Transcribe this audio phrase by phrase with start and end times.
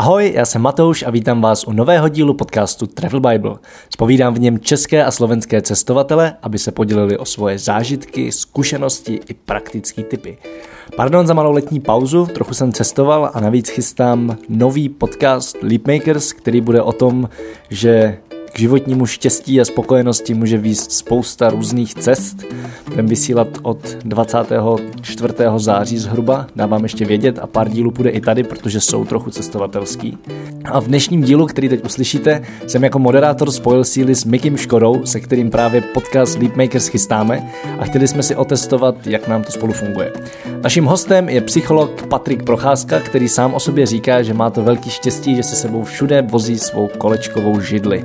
[0.00, 3.54] Ahoj, já jsem Matouš a vítám vás u nového dílu podcastu Travel Bible.
[3.90, 9.34] Spovídám v něm české a slovenské cestovatele, aby se podělili o svoje zážitky, zkušenosti i
[9.34, 10.38] praktické typy.
[10.96, 16.60] Pardon za malou letní pauzu, trochu jsem cestoval a navíc chystám nový podcast Leapmakers, který
[16.60, 17.28] bude o tom,
[17.70, 18.18] že
[18.52, 22.44] k životnímu štěstí a spokojenosti může výst spousta různých cest.
[22.88, 25.34] Budeme vysílat od 24.
[25.56, 30.18] září zhruba, dávám ještě vědět a pár dílů bude i tady, protože jsou trochu cestovatelský.
[30.64, 35.06] A v dnešním dílu, který teď uslyšíte, jsem jako moderátor spojil síly s Mikim Škodou,
[35.06, 39.72] se kterým právě podcast Leapmakers chystáme a chtěli jsme si otestovat, jak nám to spolu
[39.72, 40.12] funguje.
[40.62, 44.90] Naším hostem je psycholog Patrik Procházka, který sám o sobě říká, že má to velký
[44.90, 48.04] štěstí, že se sebou všude vozí svou kolečkovou židli.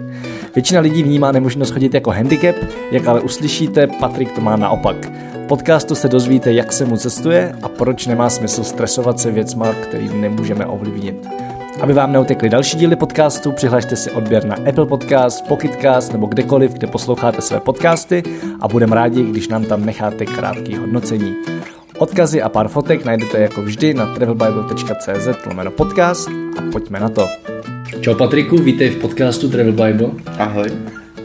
[0.56, 2.56] Většina lidí vnímá nemožnost chodit jako handicap,
[2.92, 4.96] jak ale uslyšíte, Patrik to má naopak.
[5.44, 9.74] V podcastu se dozvíte, jak se mu cestuje a proč nemá smysl stresovat se věcma,
[9.74, 11.28] který nemůžeme ovlivnit.
[11.82, 16.74] Aby vám neutekly další díly podcastu, přihlašte si odběr na Apple Podcast, Pocketcast nebo kdekoliv,
[16.74, 18.24] kde posloucháte své podcasty
[18.62, 21.36] a budeme rádi, když nám tam necháte krátký hodnocení.
[21.98, 25.28] Odkazy a pár fotek najdete jako vždy na travelbible.cz
[25.76, 27.28] podcast a pojďme na to.
[27.86, 30.10] Čau Patriku, vítej v podcastu Travel Bible.
[30.38, 30.68] Ahoj.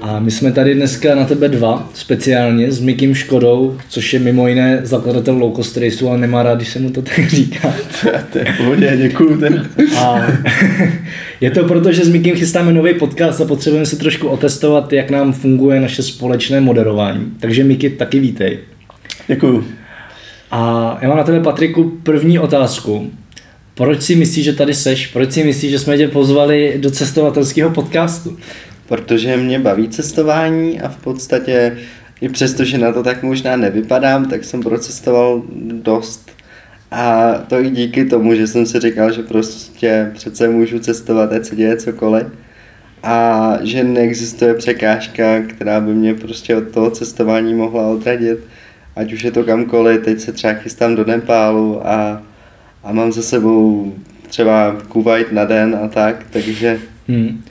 [0.01, 4.49] A my jsme tady dneska na tebe dva, speciálně s Mikim Škodou, což je mimo
[4.49, 7.75] jiné zakladatel Low Cost Raceu, ale nemá rád, když se mu to tak říká.
[8.33, 9.41] to je pohodě, děkuju.
[9.41, 9.71] Ten.
[9.99, 10.27] A
[11.41, 15.11] je to proto, že s Mikim chystáme nový podcast a potřebujeme si trošku otestovat, jak
[15.11, 17.33] nám funguje naše společné moderování.
[17.41, 18.59] Takže Miky, taky vítej.
[19.29, 19.65] Děkuju.
[20.51, 23.11] A já mám na tebe, Patriku, první otázku.
[23.81, 25.07] Proč si myslíš, že tady seš?
[25.07, 28.39] Proč si myslíš, že jsme tě pozvali do cestovatelského podcastu?
[28.89, 31.77] Protože mě baví cestování a v podstatě
[32.21, 36.31] i přesto, že na to tak možná nevypadám, tak jsem procestoval dost.
[36.91, 41.45] A to i díky tomu, že jsem si říkal, že prostě přece můžu cestovat, ať
[41.45, 42.27] se děje cokoliv.
[43.03, 48.39] A že neexistuje překážka, která by mě prostě od toho cestování mohla odradit.
[48.97, 52.23] Ať už je to kamkoliv, teď se třeba chystám do Nepálu a
[52.85, 53.93] a mám za sebou
[54.29, 56.79] třeba Kuwait na den a tak, takže...
[57.09, 57.43] Hmm.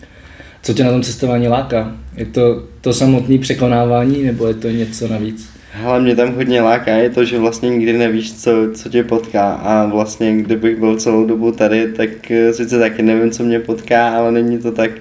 [0.64, 1.96] Co tě na tom cestování láká?
[2.16, 5.50] Je to to samotné překonávání nebo je to něco navíc?
[5.86, 9.52] Ale mě tam hodně láká je to, že vlastně nikdy nevíš, co, co tě potká
[9.52, 14.10] a vlastně kdybych byl celou dobu tady, tak eh, sice taky nevím, co mě potká,
[14.18, 14.92] ale není to tak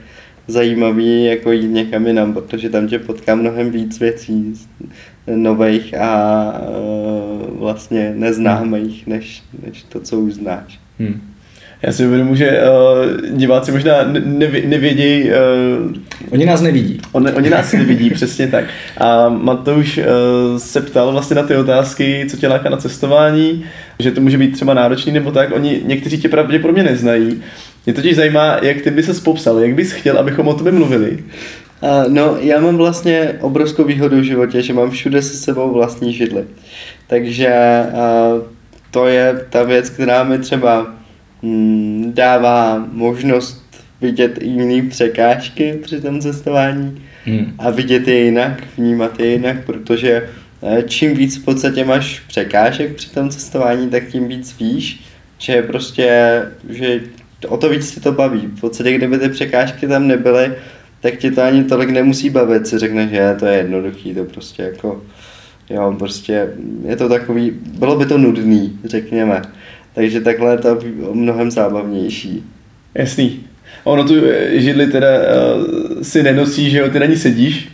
[0.49, 4.55] zajímavý jako jít někam jinam, protože tam tě potká mnohem víc věcí
[5.35, 10.79] nových a uh, vlastně neznámých, než, než to, co už znáš.
[10.99, 11.21] Hmm.
[11.83, 13.95] Já si uvědomuji, že uh, diváci možná
[14.25, 15.25] nevě, nevědějí.
[15.25, 15.93] Uh,
[16.31, 17.01] oni nás nevidí.
[17.13, 18.65] On, oni nás nevidí, přesně tak.
[18.99, 20.05] A Matouš uh,
[20.59, 23.65] se ptal vlastně na ty otázky, co tě láká na cestování,
[23.99, 25.53] že to může být třeba náročný nebo tak.
[25.53, 27.43] Oni, někteří tě pravděpodobně neznají.
[27.87, 31.19] Mě totiž zajímá, jak ty bys se popsal, jak bys chtěl, abychom o tobě mluvili.
[32.09, 36.45] No, já mám vlastně obrovskou výhodu v životě, že mám všude se sebou vlastní židly.
[37.07, 37.83] Takže
[38.91, 40.95] to je ta věc, která mi třeba
[41.43, 43.69] mm, dává možnost
[44.01, 47.55] vidět i jiné překážky při tom cestování hmm.
[47.59, 50.29] a vidět je jinak, vnímat je jinak, protože
[50.87, 55.05] čím víc v podstatě máš překážek při tom cestování, tak tím víc víš,
[55.39, 57.01] že prostě, že
[57.49, 58.41] o to víc tě to baví.
[58.41, 60.53] V podstatě, kdyby ty překážky tam nebyly,
[61.01, 64.63] tak ti to ani tolik nemusí bavit, si řekne, že to je jednoduchý, to prostě
[64.63, 65.03] jako,
[65.71, 66.49] jo, prostě
[66.85, 69.43] je to takový, bylo by to nudný, řekněme.
[69.95, 70.79] Takže takhle je to
[71.13, 72.45] mnohem zábavnější.
[72.95, 73.41] Jasný.
[73.85, 74.15] Ono tu
[74.53, 77.69] židli teda uh, si nenosí, že jo, ty na ní sedíš,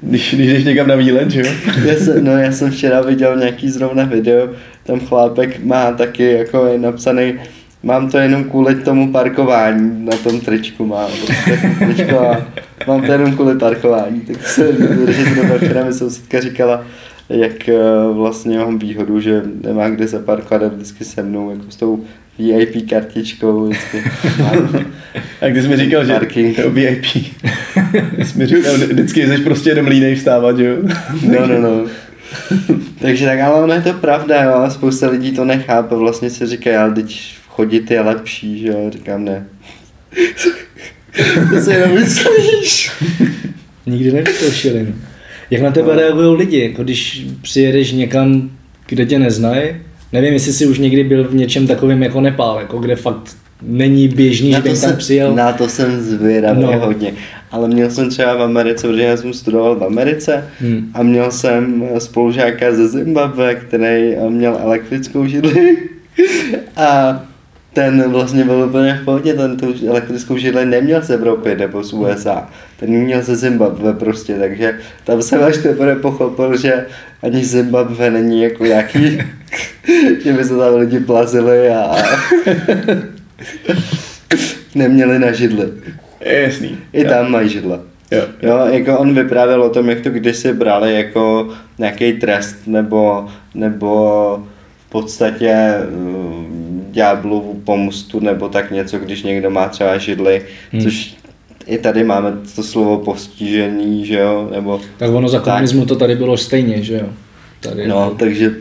[0.00, 1.46] když, když jdeš někam na výlet, že jo?
[1.84, 4.48] já jsem, no, já jsem včera viděl nějaký zrovna video,
[4.84, 7.34] tam chlápek má taky jako je napsaný
[7.82, 12.46] mám to jenom kvůli tomu parkování, na tom tričku mám prostě tričko a
[12.86, 16.84] mám to jenom kvůli parkování, tak se zrovna včera mi sousedka říkala,
[17.28, 17.78] jak eh,
[18.12, 22.04] vlastně mám výhodu, že nemá kde zaparkovat a vždycky se mnou, jako s tou
[22.38, 23.64] VIP kartičkou.
[23.64, 24.02] Vždycky.
[25.40, 26.56] A když mi říkal, že parking.
[26.56, 27.04] to VIP.
[28.22, 30.76] jsi mi říkal, vždycky jsi prostě jenom línej vstávat, že jo?
[31.28, 31.86] no, no, no.
[32.98, 36.46] Takže tak, ale ono je to pravda, jo, ale spousta lidí to nechápe, vlastně si
[36.46, 39.46] říká, ale teď chodit je lepší, že jo, říkám ne.
[41.50, 42.90] to si jenom myslíš.
[43.86, 44.94] Nikdy nevyzkoušeli.
[45.50, 46.00] Jak na tebe no.
[46.00, 48.50] reagují lidi, jako když přijedeš někam,
[48.86, 49.76] kde tě neznají?
[50.12, 54.08] Nevím, jestli jsi už někdy byl v něčem takovém jako Nepál, jako kde fakt není
[54.08, 55.34] běžný, na že bych tam přijel.
[55.34, 56.78] Na to jsem zvědavý no.
[56.78, 57.14] hodně.
[57.50, 60.90] Ale měl jsem třeba v Americe, protože já jsem studoval v Americe hmm.
[60.94, 65.76] a měl jsem spolužáka ze Zimbabwe, který měl elektrickou židli.
[66.76, 67.22] a
[67.72, 71.92] ten vlastně byl úplně v pohodě, ten tu elektrickou židli neměl z Evropy nebo z
[71.92, 76.86] USA, ten měl ze Zimbabwe prostě, takže tam jsem až teprve pochopil, že
[77.22, 79.22] ani Zimbabwe není jako jaký,
[80.24, 81.94] že by se tam lidi plazili a
[84.74, 85.72] neměli na židli.
[86.20, 86.78] Jasný.
[86.92, 87.80] I tam mají židle.
[88.10, 88.22] Jo.
[88.42, 91.48] Jo, jako on vyprávěl o tom, jak to kdysi brali jako
[91.78, 94.46] nějaký trest nebo, nebo
[94.86, 95.74] v podstatě
[96.92, 100.42] ďáblovu pomstu nebo tak něco, když někdo má třeba židli,
[100.72, 100.82] hmm.
[100.82, 101.14] což
[101.66, 104.80] i tady máme to slovo postižený, že jo, nebo...
[104.96, 107.08] Tak ono za komunismu to tady bylo stejně, že jo.
[107.60, 108.54] Tady no, takže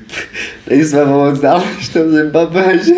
[0.66, 2.94] tady jsme moc dál než to Zimbabwe, že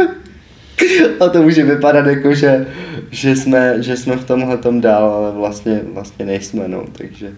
[1.19, 2.65] a to může vypadat jako, že,
[3.11, 7.31] že, jsme, že jsme v tomhle tom dál, ale vlastně, vlastně nejsme, no, takže...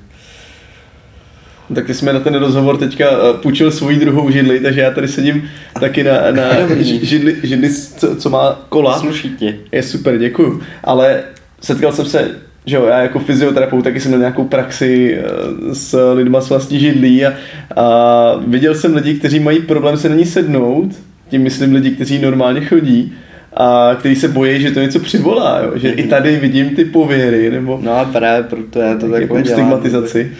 [1.76, 5.50] Tak jsme na ten rozhovor teďka eh, půjčil svoji druhou židli, takže já tady sedím
[5.80, 6.44] taky na, na
[6.80, 9.00] židli, židli co, co má kola.
[9.00, 9.60] Sluší ti.
[9.72, 10.62] Je super, děkuju.
[10.84, 11.24] Ale
[11.62, 12.36] setkal jsem se
[12.68, 16.80] že jo, já jako fyzioterapeut taky jsem měl nějakou praxi eh, s lidma s vlastní
[16.80, 17.34] židlí a,
[17.76, 20.96] a viděl jsem lidi, kteří mají problém se na ní sednout,
[21.30, 23.14] tím myslím lidi, kteří normálně chodí
[23.54, 25.72] a kteří se bojí, že to něco přivolá, jo?
[25.76, 26.00] že mm-hmm.
[26.00, 26.10] i mhm.
[26.10, 27.80] tady vidím ty pověry, nebo...
[27.84, 29.46] No a právě proto já to takhle dělám.
[29.46, 30.32] stigmatizaci.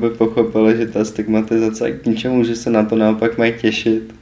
[0.00, 4.14] By pochopili, že ta stigmatizace je k ničemu, že se na to naopak mají těšit.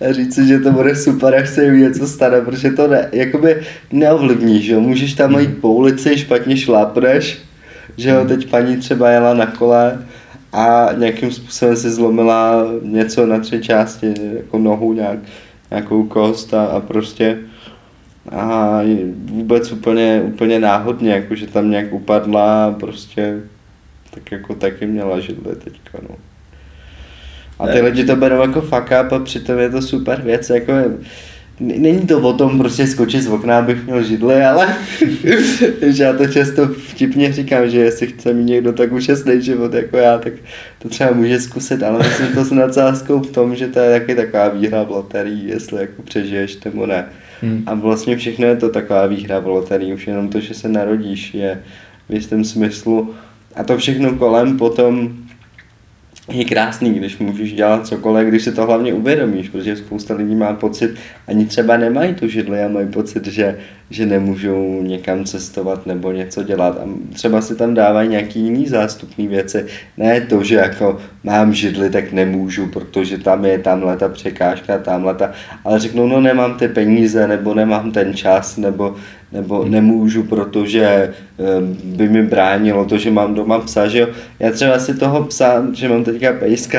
[0.08, 3.08] a říct si, že to bude super, až se jim něco stane, protože to ne,
[3.12, 7.38] jakoby neovlivní, že jo, můžeš tam jít po ulici, špatně šlápneš,
[7.96, 8.28] že jo, mhm.
[8.28, 10.06] teď paní třeba jela na kole
[10.52, 15.18] a nějakým způsobem si zlomila něco na tři části, jako nohu nějak,
[15.70, 17.38] nějakou kost a, a prostě
[18.32, 18.80] a
[19.24, 23.40] vůbec úplně, úplně náhodně, jako že tam nějak upadla a prostě
[24.10, 26.16] tak jako taky měla židle teďka, no.
[27.58, 30.72] A ty lidi to berou jako fuck up a přitom je to super věc, jako
[31.60, 34.76] Není to o tom prostě skočit z okna, abych měl židle, ale
[35.86, 39.96] že já to často vtipně říkám, že jestli chce mít někdo tak úžasný život jako
[39.96, 40.32] já, tak
[40.78, 44.14] to třeba může zkusit, ale myslím to s nadsázkou v tom, že to je taky
[44.14, 47.06] taková výhra v loterii, jestli jako přežiješ nebo ne.
[47.42, 47.62] Hmm.
[47.66, 51.34] A vlastně všechno je to taková výhra v loterii, už jenom to, že se narodíš
[51.34, 51.62] je
[52.08, 53.14] v jistém smyslu
[53.54, 55.16] a to všechno kolem potom
[56.30, 60.52] je krásný, když můžeš dělat cokoliv, když si to hlavně uvědomíš, protože spousta lidí má
[60.52, 60.90] pocit,
[61.26, 63.58] ani třeba nemají tu židli a mají pocit, že,
[63.90, 69.28] že nemůžou někam cestovat nebo něco dělat a třeba si tam dávají nějaký jiný zástupný
[69.28, 69.66] věci.
[69.96, 75.14] Ne to, že jako mám židli, tak nemůžu, protože tam je tamhle ta překážka, tamhle
[75.14, 75.32] ta,
[75.64, 78.96] ale řeknou, no nemám ty peníze, nebo nemám ten čas, nebo
[79.32, 81.14] nebo nemůžu, protože eh,
[81.84, 84.08] by mi bránilo to, že mám doma psa, že jo.
[84.40, 86.78] Já třeba si toho psa, že mám teďka pejska,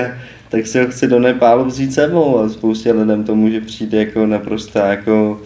[0.49, 4.25] tak si ho chci do Nepálu vzít sebou a spoustě lidem to může přijít jako
[4.25, 5.41] naprosto jako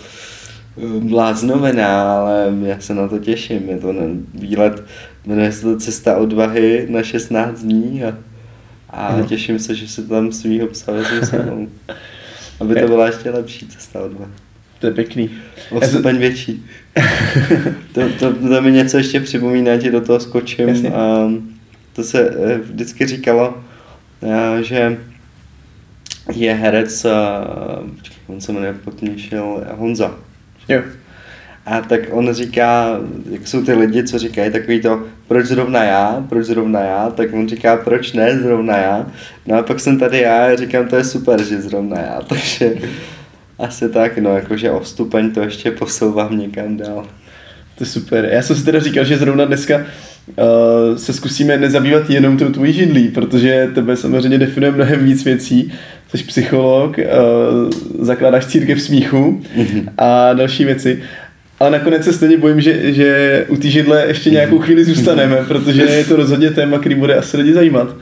[0.77, 3.69] eh, bláznovená, ale já se na to těším.
[3.69, 3.93] Je to
[4.33, 4.83] výlet,
[5.25, 8.17] jmenuje se to Cesta odvahy na 16 dní a,
[8.89, 9.25] a no.
[9.25, 11.67] těším se, že si tam svýho psa vezmu sebou.
[12.59, 14.31] Aby to byla ještě lepší cesta odvahy.
[14.79, 15.29] To je pěkný.
[15.71, 16.65] O stupeň větší.
[17.93, 20.69] To, to, to, mi něco ještě připomíná, že do toho skočím.
[20.69, 20.89] Jasně.
[20.89, 21.31] A
[21.93, 23.57] to se eh, vždycky říkalo,
[24.23, 24.97] eh, že
[26.33, 27.05] je herec,
[28.27, 28.75] on se jmenuje
[29.17, 30.15] šel Honza.
[30.69, 30.81] Jo.
[31.65, 32.99] A tak on říká,
[33.31, 37.33] jak jsou ty lidi, co říkají takový to, proč zrovna já, proč zrovna já, tak
[37.33, 39.05] on říká, proč ne zrovna já.
[39.45, 42.75] No a pak jsem tady já a říkám, to je super, že zrovna já, takže
[43.59, 47.05] asi tak, no, jakože o stupeň to ještě posouvám někam dál.
[47.77, 48.29] To je super.
[48.31, 52.73] Já jsem si teda říkal, že zrovna dneska uh, se zkusíme nezabývat jenom tou tvojí
[52.73, 55.73] židlí, protože tebe samozřejmě definuje mnohem víc věcí.
[56.15, 59.41] Jsi psycholog, uh, zakládáš církev smíchu
[59.97, 61.03] a další věci.
[61.59, 65.81] Ale nakonec se stejně bojím, že, že u té židle ještě nějakou chvíli zůstaneme, protože
[65.81, 67.95] je to rozhodně téma, který bude asi lidi zajímat.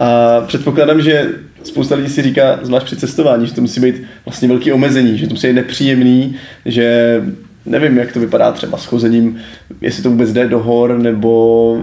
[0.00, 1.26] A předpokládám, že
[1.64, 5.26] spousta lidí si říká, zvlášť při cestování, že to musí být vlastně velký omezení, že
[5.26, 7.20] to musí být nepříjemný, že
[7.66, 9.40] nevím, jak to vypadá třeba s chozením,
[9.80, 11.82] jestli to vůbec jde do hor, nebo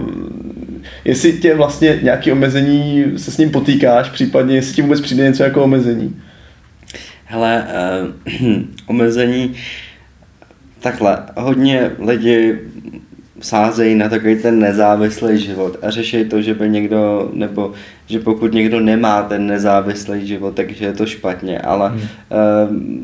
[1.04, 5.42] jestli tě vlastně nějaké omezení se s ním potýkáš, případně jestli ti vůbec přijde něco
[5.42, 6.20] jako omezení.
[7.24, 7.66] Hele,
[8.40, 8.52] uh,
[8.86, 9.54] omezení,
[10.80, 12.58] takhle, hodně lidi
[13.42, 17.72] sázejí na takový ten nezávislý život a řeší to, že by někdo, nebo
[18.06, 22.00] že pokud někdo nemá ten nezávislý život, takže je to špatně, ale hmm.
[22.00, 22.06] uh,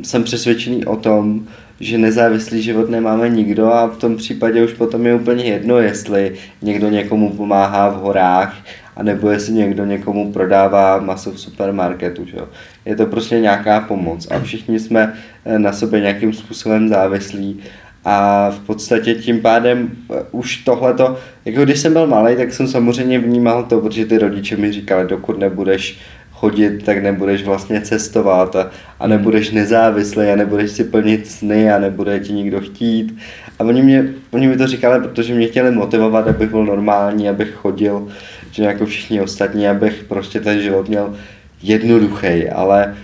[0.02, 1.46] jsem přesvědčený o tom,
[1.80, 6.34] že nezávislý život nemáme nikdo a v tom případě už potom je úplně jedno, jestli
[6.62, 8.54] někdo někomu pomáhá v horách
[8.98, 12.26] anebo jestli někdo někomu prodává maso v supermarketu.
[12.26, 12.38] Že?
[12.84, 15.14] Je to prostě nějaká pomoc a všichni jsme
[15.44, 17.60] eh, na sobě nějakým způsobem závislí
[18.10, 22.68] a v podstatě tím pádem eh, už tohleto, jako když jsem byl malý, tak jsem
[22.68, 25.98] samozřejmě vnímal to, protože ty rodiče mi říkali, dokud nebudeš
[26.32, 31.78] chodit, tak nebudeš vlastně cestovat a, a nebudeš nezávislý a nebudeš si plnit sny a
[31.78, 33.18] nebude ti nikdo chtít.
[33.58, 37.50] A oni, mě, oni mi to říkali, protože mě chtěli motivovat, abych byl normální, abych
[37.54, 38.08] chodil,
[38.50, 41.16] že jako všichni ostatní, abych prostě ten život měl
[41.62, 42.94] jednoduchý, ale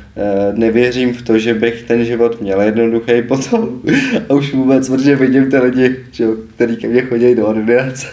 [0.52, 3.80] nevěřím v to, že bych ten život měl jednoduchý potom.
[4.28, 8.06] A už vůbec, protože vidím ty lidi, že, který ke mně chodí do ordinace,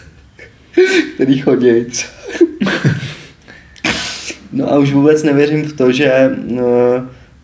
[1.16, 1.70] který chodí.
[4.54, 6.64] No a už vůbec nevěřím v to, že no,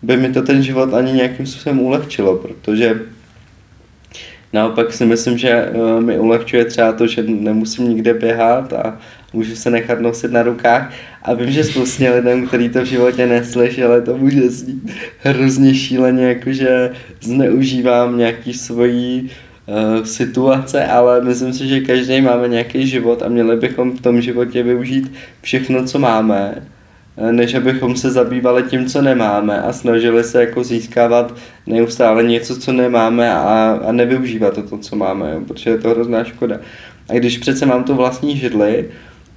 [0.02, 3.00] by mi to ten život ani nějakým způsobem ulehčilo, protože
[4.52, 8.98] naopak si myslím, že eh, mi ulehčuje třeba to, že nemusím nikde běhat a
[9.32, 10.92] můžu se nechat nosit na rukách
[11.22, 16.24] a vím, že spoustě lidem, který to v životě neslyšeli, to může znít hrozně šíleně,
[16.24, 19.30] jakože zneužívám nějaký svojí
[19.66, 24.20] uh, situace, ale myslím si, že každý máme nějaký život a měli bychom v tom
[24.20, 26.62] životě využít všechno, co máme
[27.30, 31.34] než abychom se zabývali tím, co nemáme a snažili se jako získávat
[31.66, 35.90] neustále něco, co nemáme a, a nevyužívat to, to, co máme, jo, protože je to
[35.90, 36.58] hrozná škoda.
[37.08, 38.88] A když přece mám tu vlastní židli,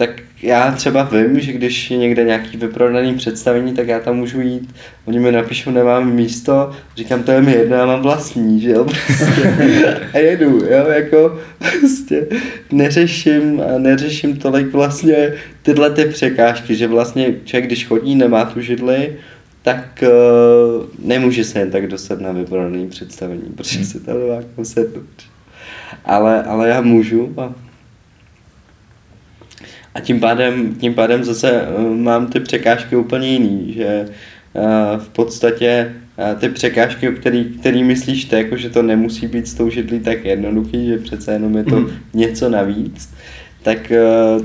[0.01, 4.41] tak já třeba vím, že když je někde nějaký vyprodaný představení, tak já tam můžu
[4.41, 8.69] jít, oni mi napíšou, nemám místo, říkám, to je mi jedno, já mám vlastní, že
[8.69, 9.99] jo, prostě.
[10.13, 12.27] a jedu, jo, jako prostě
[12.71, 19.17] neřeším, neřeším tolik vlastně tyhle ty překážky, že vlastně člověk, když chodí, nemá tu židli,
[19.61, 25.05] tak uh, nemůže se jen tak dostat na vyprodaný představení, protože si tam nemá sednout.
[26.05, 27.53] Ale, ale já můžu a
[29.93, 34.09] a tím pádem, tím pádem zase eh, mám ty překážky úplně jiný, že eh,
[34.97, 39.53] v podstatě eh, ty překážky, který, který myslíš ty, jako že to nemusí být s
[39.53, 41.89] tou židlí tak jednoduchý, že přece jenom je to mm.
[42.13, 43.13] něco navíc,
[43.63, 43.91] tak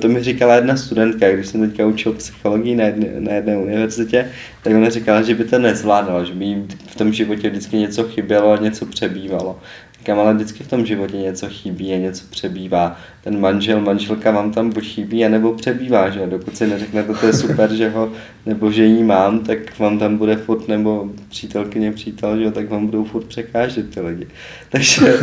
[0.00, 4.30] to mi říkala jedna studentka, když jsem teďka učil psychologii na jedné, na jedné univerzitě,
[4.62, 8.04] tak ona říkala, že by to nezvládala, že by jí v tom životě vždycky něco
[8.04, 9.60] chybělo a něco přebývalo.
[10.06, 12.96] Říkám, ale vždycky v tom životě něco chybí a něco přebývá.
[13.24, 17.32] Ten manžel, manželka vám tam buď chybí, anebo přebývá, že dokud si neřeknete, to je
[17.32, 18.12] super, že ho,
[18.46, 22.86] nebo že jí mám, tak vám tam bude furt, nebo přítelkyně, přítel, že tak vám
[22.86, 24.26] budou furt překážet ty lidi.
[24.70, 25.14] Takže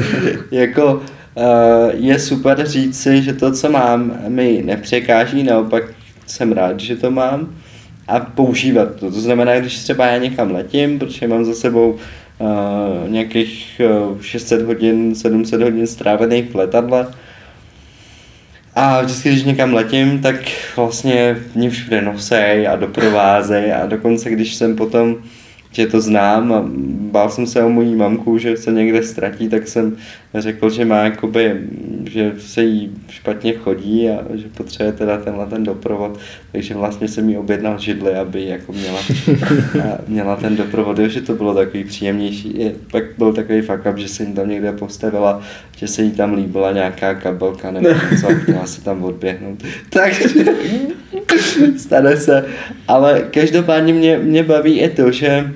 [0.52, 1.02] jako
[1.94, 5.84] je super říct si, že to, co mám, mi nepřekáží, naopak
[6.28, 7.56] jsem rád, že to mám
[8.08, 9.12] a používat to.
[9.12, 11.98] To znamená, když třeba já někam letím, protože mám za sebou
[12.40, 17.08] uh, nějakých uh, 600 hodin, 700 hodin strávených v letadle.
[18.76, 20.36] A vždycky, když někam letím, tak
[20.76, 25.18] vlastně mě všude nosej a doprovázej a dokonce, když jsem potom
[25.74, 26.64] že to znám a
[27.12, 29.98] bál jsem se o mojí mamku, že se někde ztratí, tak jsem
[30.42, 31.62] řekl, že má jakoby,
[32.10, 36.20] že se jí špatně chodí a že potřebuje teda tenhle ten doprovod,
[36.52, 39.00] takže vlastně jsem jí objednal židly, aby jako měla,
[40.08, 42.72] měla ten doprovod, že to bylo takový příjemnější.
[42.92, 45.42] Pak byl takový fuck up, že se jim tam někde postavila,
[45.78, 49.64] že se jí tam líbila nějaká kabelka nebo něco a chtěla se tam odběhnout.
[49.90, 50.30] Takže
[51.78, 52.46] stane se.
[52.88, 55.54] Ale každopádně mě, mě baví i to, že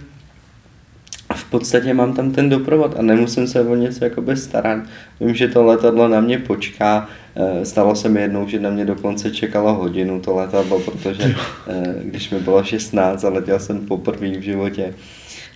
[1.59, 4.79] podstatě mám tam ten doprovod a nemusím se o něco jakoby starat.
[5.19, 7.09] Vím, že to letadlo na mě počká.
[7.35, 11.35] Eh, stalo se mi jednou, že na mě dokonce čekalo hodinu to letadlo, protože
[11.67, 14.93] eh, když mi bylo 16 a letěl jsem poprvé v životě,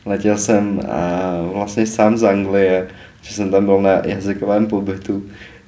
[0.05, 0.79] letěl jsem
[1.53, 2.87] vlastně sám z Anglie,
[3.21, 5.23] že jsem tam byl na jazykovém pobytu,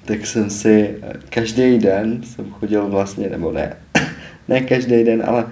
[0.06, 3.78] tak jsem si eh, každý den jsem chodil vlastně, nebo ne,
[4.48, 5.46] ne každý den, ale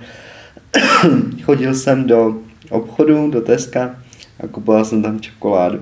[1.43, 2.35] chodil jsem do
[2.69, 4.00] obchodu, do Teska
[4.39, 5.81] a kupoval jsem tam čokoládu.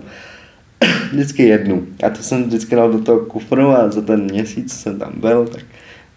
[1.11, 1.87] vždycky jednu.
[2.03, 5.13] A to jsem vždycky dal do toho kufru a za ten měsíc, co jsem tam
[5.17, 5.63] byl, tak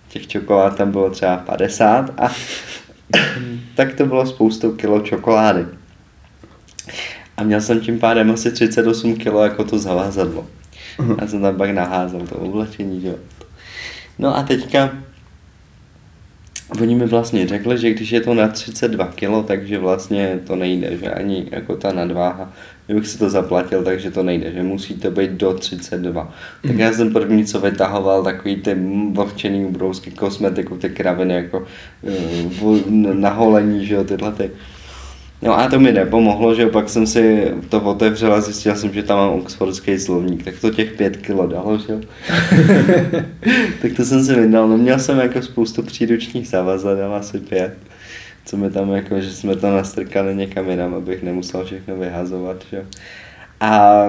[0.09, 2.33] těch čokolád tam bylo třeba 50 a
[3.75, 5.67] tak to bylo spoustou kilo čokolády.
[7.37, 10.47] A měl jsem tím pádem asi 38 kilo jako to zavázadlo.
[11.21, 13.17] Já jsem tam pak naházel to oblečení, že jo.
[14.19, 14.91] No a teďka
[16.81, 20.97] oni mi vlastně řekli, že když je to na 32 kg, takže vlastně to nejde,
[20.97, 22.52] že ani jako ta nadváha,
[22.87, 26.23] kdybych si to zaplatil, takže to nejde, že musí to být do 32.
[26.23, 26.71] Mm.
[26.71, 28.76] Tak já jsem první, co vytahoval, takový ty
[29.12, 31.67] vlhčený ubrousky kosmetiku, ty kraviny jako
[32.62, 34.50] uh, na holení, že jo, tyhle ty.
[35.43, 39.03] No a to mi nepomohlo, že pak jsem si to otevřel a zjistil jsem, že
[39.03, 41.87] tam mám oxfordský slovník, tak to těch pět kilo dalo, že
[43.83, 47.77] tak to jsem si vydal, no měl jsem jako spoustu příručních zavazadel, asi pět,
[48.45, 52.87] co mi tam jako, že jsme to nastrkali někam jinam, abych nemusel všechno vyhazovat, že
[53.61, 54.09] A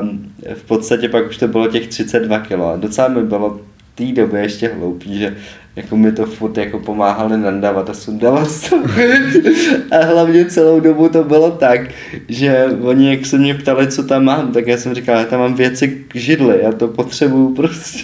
[0.53, 3.59] v podstatě pak už to bylo těch 32 kilo a docela mi bylo
[3.95, 5.35] té době ještě hloupý, že
[5.75, 8.49] jako mi to furt jako pomáhali nandávat a sundávat
[9.91, 11.81] a hlavně celou dobu to bylo tak,
[12.29, 15.39] že oni jak se mě ptali, co tam mám, tak já jsem říkal, já tam
[15.39, 18.03] mám věci k židli, já to potřebuju prostě.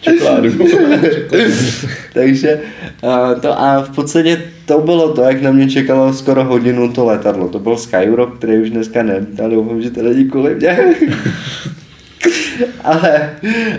[0.00, 0.50] Čokoládu.
[2.14, 2.60] Takže
[3.02, 7.04] a, to, a v podstatě to bylo to, jak na mě čekalo skoro hodinu to
[7.04, 7.48] letadlo.
[7.48, 9.00] To byl Skyrock, který už dneska
[9.42, 10.94] ale doufám, že to není kvůli mě.
[12.84, 13.30] ale,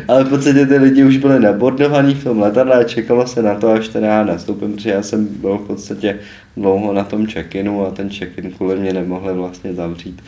[0.08, 3.56] ale v podstatě ty lidi už byli nabordovaní v tom letadle a čekalo se na
[3.56, 6.20] to, až teda já nastoupím, protože já jsem byl v podstatě
[6.58, 10.24] dlouho na tom check-inu a ten check-in kvůli mě nemohli vlastně zavřít.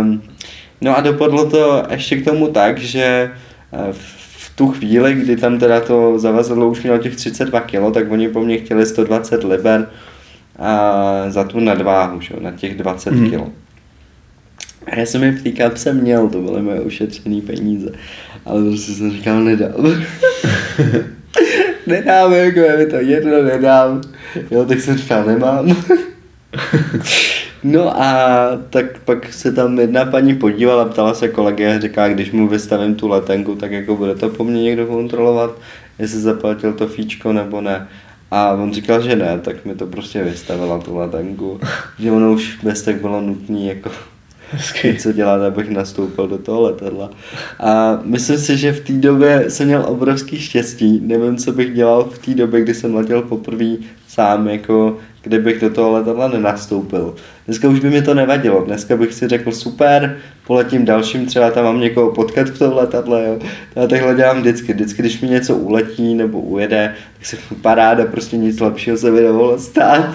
[0.00, 0.22] Um,
[0.80, 3.30] no a dopadlo to ještě k tomu tak, že
[3.92, 8.28] v tu chvíli, kdy tam teda to zavazadlo už mělo těch 32 kg, tak oni
[8.28, 9.88] po mně chtěli 120 liber
[10.58, 13.30] a za tu nadváhu, že, na těch 20 mm.
[13.30, 13.52] kg.
[14.92, 17.90] A já jsem je v té kapse měl, to byly moje ušetřené peníze.
[18.44, 19.72] Ale prostě jsem říkal, nedám.
[21.86, 24.00] nedám, jako je mi to jedno, nedám.
[24.50, 25.76] Jo, tak jsem říkal, nemám.
[27.64, 32.32] no a tak pak se tam jedna paní podívala, ptala se kolegy a říká, když
[32.32, 35.50] mu vystavím tu letenku, tak jako bude to po mně někdo kontrolovat,
[35.98, 37.88] jestli zaplatil to fíčko nebo ne.
[38.30, 41.60] A on říkal, že ne, tak mi to prostě vystavila tu letenku.
[41.98, 43.90] že ono už bez tak bylo nutné jako
[44.52, 44.96] Hezky.
[44.98, 47.10] co dělat, abych nastoupil do toho letadla.
[47.60, 51.00] A myslím si, že v té době jsem měl obrovský štěstí.
[51.02, 53.76] Nevím, co bych dělal v té době, kdy jsem letěl poprvé
[54.08, 57.14] sám, jako kdybych do toho letadla nenastoupil.
[57.46, 58.64] Dneska už by mi to nevadilo.
[58.64, 63.24] Dneska bych si řekl super, poletím dalším, třeba tam mám někoho potkat v tom letadle.
[63.26, 63.38] Jo.
[63.76, 64.72] Já takhle dělám vždycky.
[64.72, 69.58] Vždycky, když mi něco uletí nebo ujede, tak se paráda, prostě nic lepšího se nemohlo
[69.58, 70.14] stát.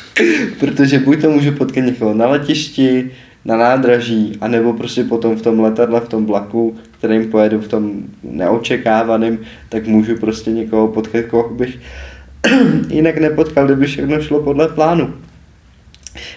[0.60, 3.10] Protože buď to můžu potkat někoho na letišti,
[3.48, 8.02] na nádraží, anebo prostě potom v tom letadle, v tom vlaku, kterým pojedu v tom
[8.22, 11.78] neočekávaným, tak můžu prostě někoho potkat, koho bych
[12.88, 15.14] jinak nepotkal, kdyby všechno šlo podle plánu.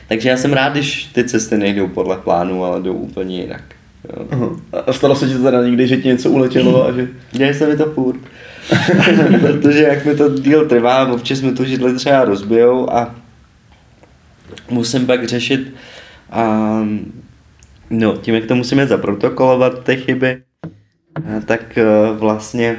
[0.07, 3.63] Takže já jsem rád, když ty cesty nejdou podle plánu, ale jdou úplně jinak.
[4.09, 4.55] Jo.
[4.87, 7.07] A stalo se ti to teda někdy, že ti něco uletělo a že...
[7.31, 8.19] Děje se mi to furt.
[9.41, 13.15] Protože jak mi to díl trvá, občas mi to židle třeba rozbijou a
[14.69, 15.73] musím pak řešit
[16.31, 16.79] a
[17.89, 20.41] no, tím, jak to musíme zaprotokolovat, ty chyby,
[21.45, 22.77] tak e, vlastně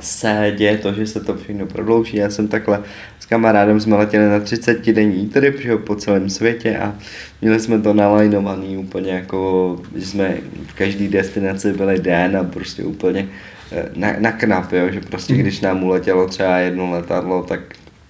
[0.00, 2.16] se děje to, že se to všechno prodlouží.
[2.16, 2.82] Já jsem takhle
[3.20, 6.94] s kamarádem jsme letěli na 30 denní trip že, po celém světě a
[7.40, 12.84] měli jsme to nalajnovaný úplně jako, že jsme v každé destinaci byli den a prostě
[12.84, 13.28] úplně
[13.72, 15.42] e, na, na knap, jo, že prostě mhm.
[15.42, 17.60] když nám uletělo třeba jedno letadlo, tak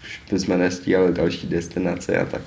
[0.05, 2.43] už bychom nestíhali další destinace a tak.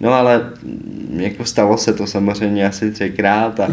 [0.00, 3.68] No ale mm, jako stalo se to samozřejmě asi třikrát a,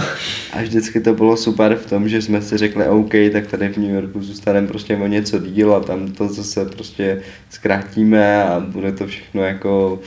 [0.54, 3.78] a vždycky to bylo super v tom, že jsme si řekli OK, tak tady v
[3.78, 8.92] New Yorku zůstaneme prostě o něco díl a tam to zase prostě zkrátíme a bude
[8.92, 10.00] to všechno jako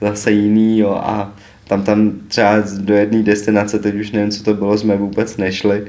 [0.00, 1.34] zase jiný jo, a
[1.68, 5.84] tam tam třeba do jedné destinace, teď už nevím, co to bylo, jsme vůbec nešli,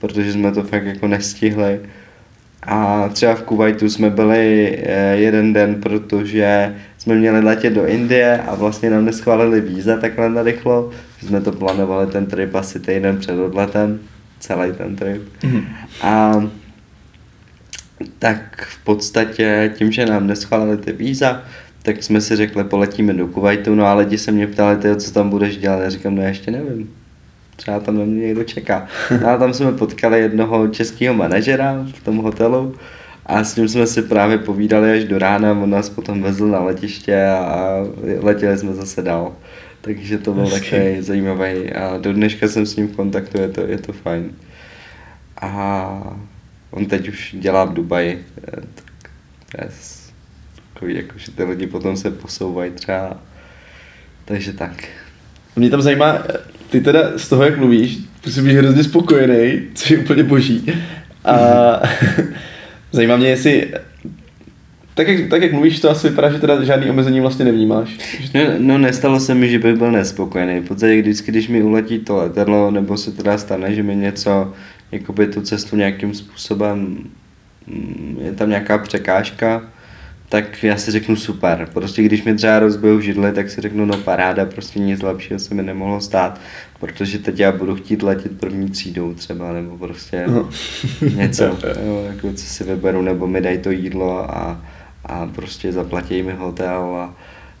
[0.00, 1.80] protože jsme to fakt jako nestihli.
[2.62, 8.38] A třeba v Kuwaitu jsme byli eh, jeden den, protože jsme měli letět do Indie
[8.46, 10.90] a vlastně nám neschválili víza takhle narychlo.
[11.26, 14.00] Jsme to plánovali ten trip asi týden před odletem,
[14.38, 15.22] celý ten trip.
[15.42, 15.64] Mm-hmm.
[16.02, 16.42] A
[18.18, 21.42] tak v podstatě tím, že nám neschválili ty víza,
[21.82, 25.12] tak jsme si řekli, poletíme do Kuwaitu, no a lidi se mě ptali, ty, co
[25.12, 26.90] tam budeš dělat, já říkám, no já ještě nevím.
[27.56, 28.86] Třeba tam na mě někdo čeká.
[29.22, 32.74] No a tam jsme potkali jednoho českého manažera v tom hotelu
[33.26, 36.60] a s ním jsme si právě povídali až do rána, on nás potom vezl na
[36.60, 37.76] letiště a
[38.20, 39.32] letěli jsme zase dál.
[39.80, 43.60] Takže to byl takový zajímavý a do dneška jsem s ním v kontaktu, je to,
[43.60, 44.30] je to fajn.
[45.40, 46.16] A
[46.70, 48.24] on teď už dělá v Dubaji,
[48.74, 49.10] tak
[49.64, 50.12] yes,
[50.72, 53.16] takový, jako, že ty lidi potom se posouvají třeba,
[54.24, 54.84] takže tak.
[55.56, 56.22] Mě tam zajímá,
[56.70, 60.66] ty teda z toho, jak mluvíš, musím být hrozně spokojený, což je úplně boží.
[61.24, 61.34] A
[62.92, 63.72] zajímá mě, jestli
[64.94, 67.98] tak jak, tak jak mluvíš, to asi vypadá, že teda žádný omezení vlastně nevnímáš.
[68.34, 70.60] No, no nestalo se mi, že bych byl nespokojený.
[70.60, 74.52] V podstatě vždycky, když mi uletí to letadlo, nebo se teda stane, že mi něco,
[74.92, 76.98] jakoby tu cestu nějakým způsobem,
[77.66, 79.62] mm, je tam nějaká překážka,
[80.32, 81.68] tak já si řeknu super.
[81.72, 85.54] Prostě když mi třeba rozbijou židle, tak si řeknu no paráda, prostě nic lepšího se
[85.54, 86.40] mi nemohlo stát,
[86.80, 90.48] protože teď já budu chtít letět první třídou třeba, nebo prostě no.
[91.16, 91.44] něco,
[91.86, 94.64] jo, jako co si vyberu, nebo mi dají to jídlo a,
[95.06, 97.14] a prostě zaplatí mi hotel a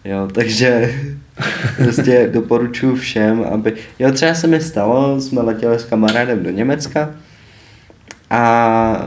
[0.04, 0.94] Jo, takže
[1.76, 3.74] prostě doporučuji všem, aby...
[3.98, 7.10] Jo, třeba se mi stalo, jsme letěli s kamarádem do Německa
[8.30, 9.06] a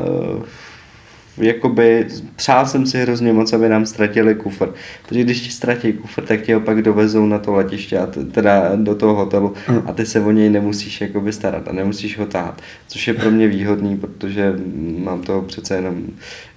[1.37, 4.73] jakoby přál jsem si hrozně moc, aby nám ztratili kufr.
[5.07, 8.71] Protože když ti ztratí kufr, tak tě ho pak dovezou na to letiště, a teda
[8.75, 9.53] do toho hotelu
[9.85, 12.61] a ty se o něj nemusíš jakoby starat a nemusíš ho tát.
[12.87, 14.53] Což je pro mě výhodný, protože
[14.97, 16.07] mám toho přece jenom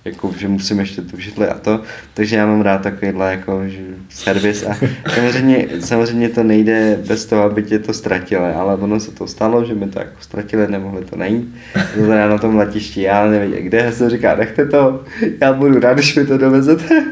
[0.04, 1.80] jako, že musím ještě tu židli a to,
[2.14, 4.76] takže já mám rád takovýhle jako že servis a
[5.14, 9.64] samozřejmě, samozřejmě to nejde bez toho, aby tě to ztratili, ale ono se to stalo,
[9.64, 11.54] že mi to jako ztratili, nemohli to najít,
[11.94, 15.04] to znamená na tom letišti, já nevím kde, já jsem říká, nechte to,
[15.40, 17.04] já budu rád, když mi to dovezete.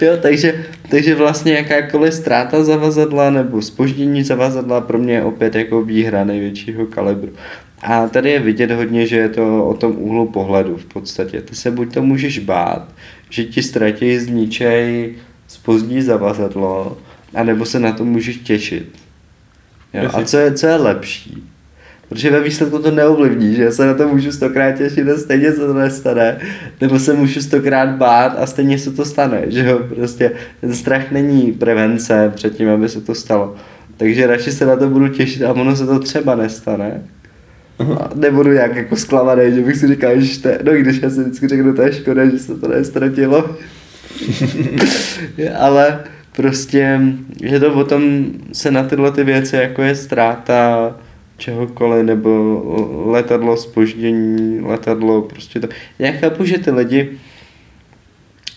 [0.00, 5.82] jo, takže, takže vlastně jakákoliv ztráta zavazadla nebo spoždění zavazadla pro mě je opět jako
[5.82, 7.32] výhra největšího kalibru.
[7.82, 11.42] A tady je vidět hodně, že je to o tom úhlu pohledu v podstatě.
[11.42, 12.88] Ty se buď to můžeš bát,
[13.30, 15.14] že ti ztratí, zničej,
[15.48, 16.98] spozdí zavazadlo,
[17.34, 18.92] anebo se na to můžeš těšit.
[19.94, 20.10] Jo?
[20.14, 21.44] A co je, co je lepší?
[22.08, 25.52] Protože ve výsledku to neovlivní, že já se na to můžu stokrát těšit a stejně
[25.52, 26.38] se to nestane,
[26.80, 31.10] nebo se můžu stokrát bát a stejně se to stane, že jo, prostě ten strach
[31.10, 33.54] není prevence před tím, aby se to stalo.
[33.96, 37.02] Takže radši se na to budu těšit a ono se to třeba nestane,
[38.00, 41.20] a nebudu nějak jako zklamaný, že bych si říkal, že to, no když já si
[41.20, 43.56] vždycky řeknu, to je škoda, že se to nestratilo.
[45.58, 46.00] Ale
[46.36, 47.00] prostě
[47.40, 50.94] je to o tom se na tyhle ty věci, jako je ztráta
[51.36, 52.62] čehokoliv, nebo
[53.06, 55.68] letadlo spoždění, letadlo, prostě to.
[55.98, 57.18] Já chápu, že ty lidi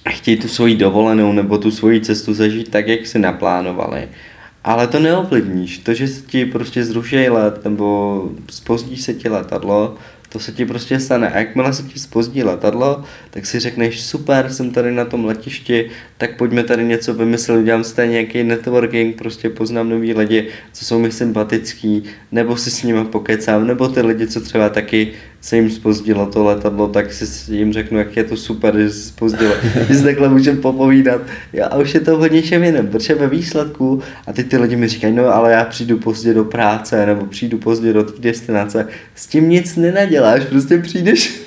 [0.10, 4.10] chtějí tu svoji dovolenou nebo tu svoji cestu zažít tak, jak si naplánovali.
[4.64, 5.78] Ale to neovlivníš.
[5.78, 9.96] To, že ti prostě zruší let nebo spozdí se ti letadlo,
[10.30, 11.30] to se ti prostě stane.
[11.30, 15.90] A jakmile se ti spozdí letadlo, tak si řekneš, super, jsem tady na tom letišti,
[16.18, 20.86] tak pojďme tady něco vymyslet, udělám si tady nějaký networking, prostě poznám nový lidi, co
[20.86, 25.56] jsou mi sympatický, nebo si s nimi pokecám, nebo ty lidi, co třeba taky se
[25.56, 29.54] jim spozdilo to letadlo, tak si jim řeknu, jak je to super, že se spozdilo,
[29.88, 31.22] že si takhle můžem popovídat.
[31.54, 34.76] Jo, a už je to hodně čem jiném, protože ve výsledku, a teď ty lidi
[34.76, 39.28] mi říkají, no ale já přijdu pozdě do práce, nebo přijdu pozdě do destinace, s
[39.28, 41.42] tím nic nenaděláš, prostě přijdeš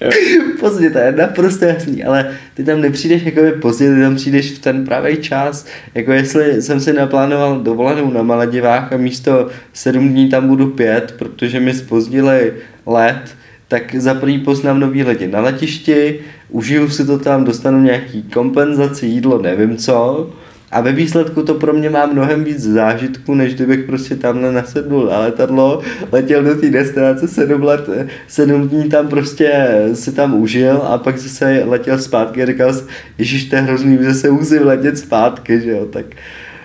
[0.60, 4.58] pozdě, to je naprosto jasný, ale ty tam nepřijdeš jako pozdě, ty tam přijdeš v
[4.58, 10.28] ten pravý čas, jako jestli jsem si naplánoval dovolenou na Maledivách a místo sedm dní
[10.28, 12.52] tam budu pět, protože mi spozdili
[12.86, 13.37] let,
[13.68, 19.06] tak za první poznám nový lidi na letišti, užiju si to tam, dostanu nějaký kompenzaci,
[19.06, 20.30] jídlo, nevím co,
[20.70, 25.06] a ve výsledku to pro mě má mnohem víc zážitku, než kdybych prostě tamhle nasednul
[25.06, 27.88] na letadlo, letěl do té destinace sedm let,
[28.28, 32.74] sedm dní tam prostě si tam užil a pak zase letěl zpátky a říkal,
[33.18, 36.06] ježiš, to je hrozný, se musím letět zpátky, že jo, tak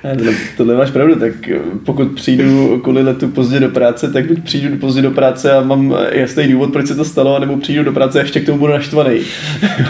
[0.04, 4.44] to, tohle máš pravdu, tak eh, pokud přijdu kvůli letu pozdě do práce, tak buď
[4.44, 7.92] přijdu pozdě do práce a mám jasný důvod, proč se to stalo, nebo přijdu do
[7.92, 9.20] práce a ještě k tomu budu naštvaný.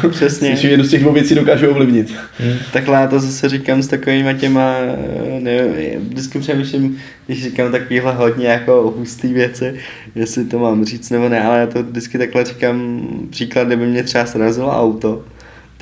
[0.10, 0.56] Přesně.
[0.56, 2.14] Což jednu z těch dvou věcí dokážu ovlivnit.
[2.38, 2.54] Hmm.
[2.74, 8.14] Takhle já to zase říkám s takovými těma, eh, nevím, vždycky přemýšlím, když říkám takovýhle
[8.14, 9.76] hodně jako hustý věci,
[10.16, 14.04] jestli to mám říct nebo ne, ale já to vždycky takhle říkám příklad, kdyby mě
[14.04, 15.24] třeba srazilo auto,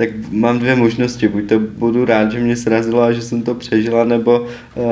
[0.02, 1.28] tak mám dvě možnosti.
[1.28, 4.86] Buď to budu rád, že mě srazilo a že jsem to přežila, nebo uh,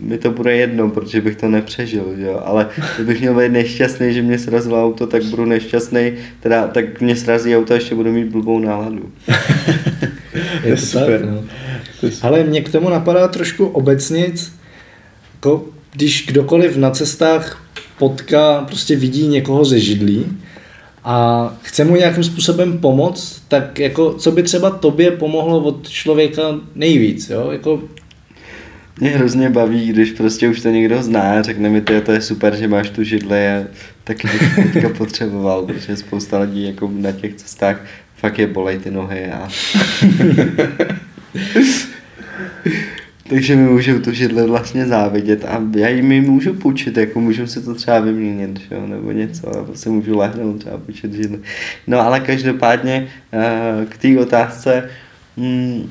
[0.00, 2.04] mi to bude jedno, protože bych to nepřežil.
[2.16, 2.42] Jo?
[2.44, 7.16] Ale kdybych měl být nešťastný, že mě srazilo auto, tak budu nešťastný, teda tak mě
[7.16, 9.10] srazí auto a ještě budu mít blbou náladu.
[10.64, 11.20] Je to super.
[11.20, 11.44] Tak, no.
[12.22, 14.52] Ale mě k tomu napadá trošku obecnic,
[15.34, 17.62] jako když kdokoliv na cestách
[17.98, 20.26] potká, prostě vidí někoho ze židlí,
[21.08, 26.42] a chce mu nějakým způsobem pomoct, tak jako co by třeba tobě pomohlo od člověka
[26.74, 27.50] nejvíc, jo?
[27.50, 27.82] Jako...
[29.00, 32.68] Mě hrozně baví, když prostě už to někdo zná, řekne mi, to je super, že
[32.68, 33.64] máš tu židli a
[34.04, 37.84] taky bych teďka potřeboval, protože spousta lidí jako na těch cestách
[38.16, 39.48] fakt je bolej ty nohy a
[43.28, 47.46] takže mi můžou to židle vlastně závidět a já jim ji můžu půjčit, jako můžu
[47.46, 51.38] si to třeba vyměnit, že jo, nebo něco, a prostě můžu lehnout třeba půjčit židle.
[51.86, 54.90] No ale každopádně eh, k té otázce,
[55.36, 55.90] hmm,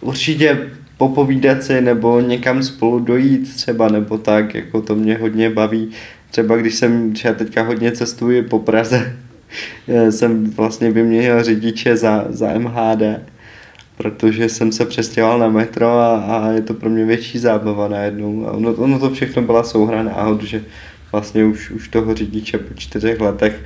[0.00, 0.58] určitě
[0.96, 5.90] popovídat si nebo někam spolu dojít třeba nebo tak, jako to mě hodně baví.
[6.30, 9.16] Třeba když jsem, třeba teďka hodně cestuji po Praze,
[10.10, 13.02] jsem vlastně vyměnil řidiče za, za MHD
[14.00, 18.48] protože jsem se přestěhoval na metro a, a je to pro mě větší zábava najednou.
[18.48, 20.64] A ono, ono to všechno byla souhra náhod, že
[21.12, 23.64] vlastně už, už toho řidiče po čtyřech letech,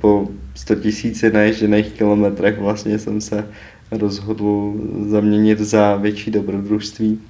[0.00, 3.46] po 100 tisíci naježděných kilometrech vlastně jsem se
[3.90, 4.74] rozhodl
[5.06, 7.20] zaměnit za větší dobrodružství.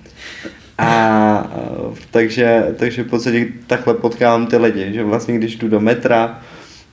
[0.79, 1.53] A
[2.11, 6.41] takže, takže v podstatě takhle potkávám ty lidi, že vlastně když jdu do metra,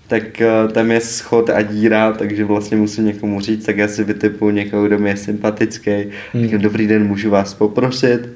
[0.10, 4.04] tak eh, tam je schod a díra, takže vlastně musím někomu říct, tak já si
[4.04, 5.92] vytipu někoho, kdo mi je sympatický.
[6.34, 6.58] Hmm.
[6.58, 8.30] Dobrý den, můžu vás poprosit?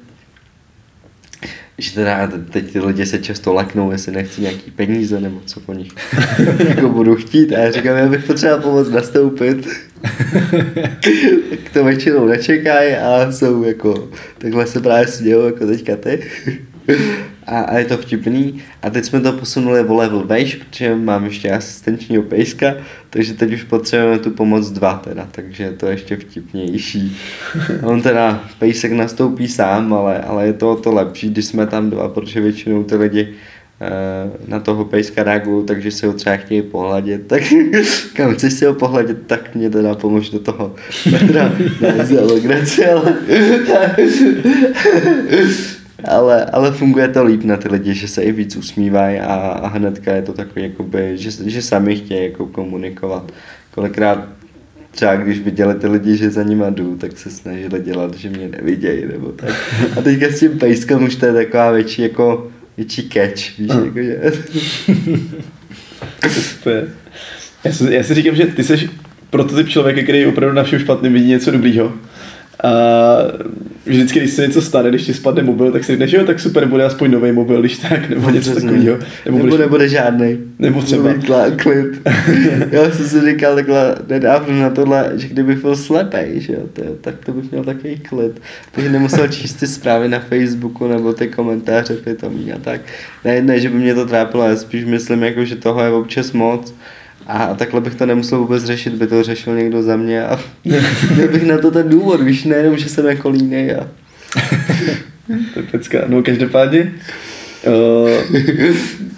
[1.77, 5.73] že teda teď ty lidi se často laknou, jestli nechci nějaký peníze nebo co po
[5.73, 5.91] nich
[6.69, 9.67] jako budu chtít a já říkám, já bych potřeboval pomoct nastoupit.
[11.49, 16.23] tak to většinou nečekají a jsou jako, takhle se právě smějou jako teďka ty
[17.47, 18.61] a, a je to vtipný.
[18.81, 22.73] A teď jsme to posunuli o level vejš, protože mám ještě asistenčního pejska,
[23.09, 27.17] takže teď už potřebujeme tu pomoc dva teda, takže to je ještě vtipnější.
[27.83, 31.89] On teda pejsek nastoupí sám, ale, ale je to o to lepší, když jsme tam
[31.89, 33.29] dva, protože většinou ty lidi
[33.81, 37.43] eh, na toho pejska reagují, takže si ho třeba chtějí pohladit, tak
[38.13, 40.75] kam chceš si ho pohladit, tak mě teda pomož do toho.
[41.27, 42.37] Teda, ne, ale
[42.93, 43.13] ale,
[46.53, 50.13] ale funguje to líp na ty lidi, že se i víc usmívají a, a hnedka
[50.13, 53.31] je to takový, jakoby, že, že sami chtějí jako komunikovat.
[53.71, 54.27] Kolikrát
[54.91, 58.47] třeba když viděli ty lidi, že za nima jdu, tak se snažili dělat, že mě
[58.47, 59.49] nevidějí, nebo tak.
[59.97, 64.03] A teďka s tím pejskem už to je taková větší, jako, větší catch, víš, jako,
[64.03, 64.19] že...
[67.63, 68.89] já, si, já si říkám, že ty jsi
[69.29, 71.93] prototyp člověka, který opravdu na všem špatným vidí něco dobrýho.
[72.63, 72.71] A
[73.85, 76.65] vždycky, když se něco stane, když ti spadne mobil, tak si řekneš, jo, tak super,
[76.65, 78.97] bude aspoň nový mobil, když tak, nebo něco takového.
[79.25, 80.37] Nebo, nebo nebude žádný.
[80.59, 81.13] Nebo třeba.
[81.25, 81.87] Tlá, klid.
[82.71, 86.81] Já jsem si říkal takhle nedávno na tohle, že kdybych byl slepej, že jo, to,
[87.01, 88.41] tak to bych měl takový klid.
[88.71, 92.81] Takže nemusel číst ty zprávy na Facebooku nebo ty komentáře pitomí a tak.
[93.25, 96.31] Ne, ne, že by mě to trápilo, já spíš myslím, jako, že toho je občas
[96.31, 96.73] moc
[97.27, 100.39] a takhle bych to nemusel vůbec řešit, by to řešil někdo za mě a
[101.15, 103.87] měl bych na to ten důvod, víš, nejenom, že jsem jako línej a...
[105.53, 105.99] to je pecka.
[106.07, 106.93] No každopádně,
[107.67, 108.37] uh,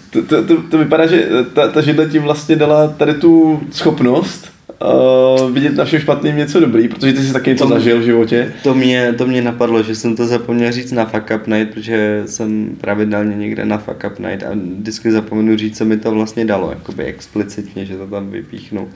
[0.09, 4.54] to, to, to, to, vypadá, že ta, ta židle ti vlastně dala tady tu schopnost
[4.81, 8.53] uh, vidět na všem špatným něco dobrý, protože ty jsi taky něco zažil v životě.
[8.63, 12.23] To mě, to mě napadlo, že jsem to zapomněl říct na Fuck Up Night, protože
[12.25, 16.45] jsem pravidelně někde na Fuck Up Night a vždycky zapomenu říct, co mi to vlastně
[16.45, 18.89] dalo, jakoby explicitně, že to tam vypíchnu.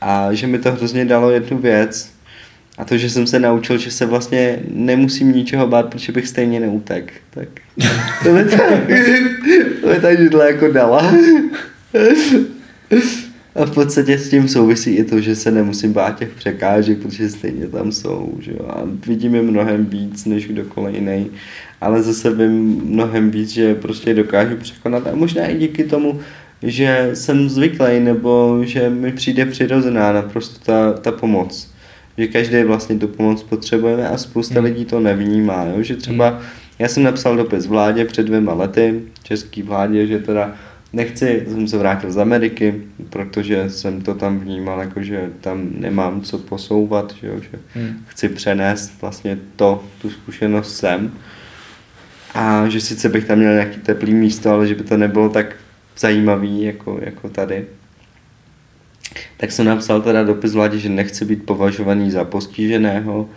[0.00, 2.14] A že mi to hrozně dalo jednu věc,
[2.78, 6.60] a to, že jsem se naučil, že se vlastně nemusím ničeho bát, protože bych stejně
[6.60, 7.12] neutek.
[7.30, 7.48] Tak
[8.24, 8.60] to mi tak,
[9.80, 11.12] to mi tak židle jako dala.
[13.54, 17.28] A v podstatě s tím souvisí i to, že se nemusím bát těch překážek, protože
[17.28, 18.34] stejně tam jsou.
[18.40, 18.66] Že jo?
[18.68, 21.30] A vidím je mnohem víc než kdokoliv jiný.
[21.80, 25.06] Ale zase vím mnohem víc, že prostě dokážu překonat.
[25.06, 26.20] A možná i díky tomu,
[26.62, 31.70] že jsem zvyklý, nebo že mi přijde přirozená naprosto ta, ta pomoc.
[32.18, 34.64] Že každý vlastně tu pomoc potřebujeme a spousta hmm.
[34.64, 35.64] lidí to nevnímá.
[35.64, 35.82] Jo?
[35.82, 36.38] Že třeba hmm.
[36.78, 40.54] já jsem napsal dopis vládě před dvěma lety, český vládě, že teda
[40.94, 42.74] nechci, jsem se vrátil z Ameriky,
[43.14, 48.04] protože jsem to tam vnímal, jako že tam nemám co posouvat, že, jo, že hmm.
[48.06, 51.12] chci přenést vlastně to, tu zkušenost sem
[52.34, 55.56] a že sice bych tam měl nějaký teplý místo, ale že by to nebylo tak
[55.98, 57.64] zajímavý jako, jako tady.
[59.36, 63.28] Tak jsem napsal teda dopis vládě, že nechci být považovaný za postiženého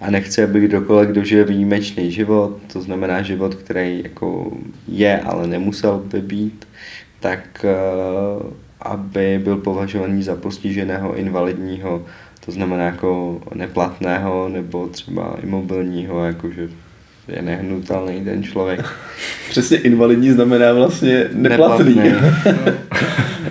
[0.00, 4.52] a nechci, aby kdokoliv, kdo žije výjimečný život, to znamená život, který jako
[4.88, 6.68] je, ale nemusel by být,
[7.20, 12.04] tak eh, aby byl považovaný za postiženého invalidního,
[12.44, 16.68] to znamená jako neplatného nebo třeba imobilního, jakože
[17.28, 18.80] je nehnutelný ten člověk.
[19.50, 21.94] Přesně invalidní znamená vlastně neplatný.
[21.94, 22.76] neplatný.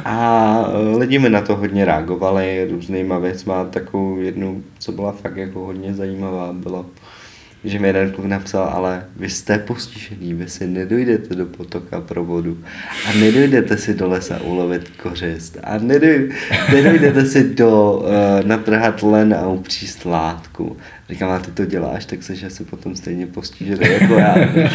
[0.06, 3.66] A eh, lidi mi na to hodně reagovali různýma věcma.
[3.66, 6.86] Takovou jednu, co byla fakt jako hodně zajímavá, bylo,
[7.66, 12.26] že mi jeden kluk napsal, ale vy jste postižený, vy si nedojdete do potoka pro
[12.26, 12.58] vodu
[13.10, 16.32] a nedojdete si do lesa ulovit kořist a nedoj,
[16.74, 20.78] nedojdete si do uh, natrhat len a upříst látku.
[21.10, 24.36] Říkám, a ty to děláš, tak seš asi potom stejně postižený jako já.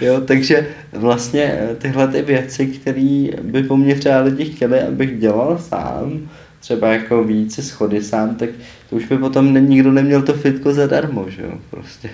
[0.00, 5.20] jo, takže vlastně eh, tyhle ty věci, které by po mně třeba lidi chtěli, abych
[5.20, 6.28] dělal sám,
[6.68, 8.48] třeba jako více schody sám, tak
[8.90, 12.10] to už by potom ne, nikdo neměl to fitko zadarmo, že jo, prostě.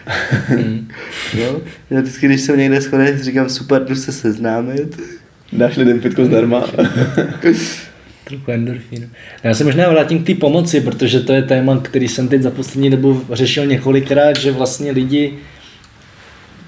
[0.56, 0.88] Mm.
[1.34, 1.60] jo?
[1.90, 5.00] Já vždycky, když jsem někde schody, říkám, super, jdu se seznámit.
[5.52, 6.60] Dáš lidem fitko zdarma.
[8.24, 9.06] Trochu endorfínu.
[9.44, 12.50] Já se možná vrátím k té pomoci, protože to je téma, který jsem teď za
[12.50, 15.32] poslední dobu řešil několikrát, že vlastně lidi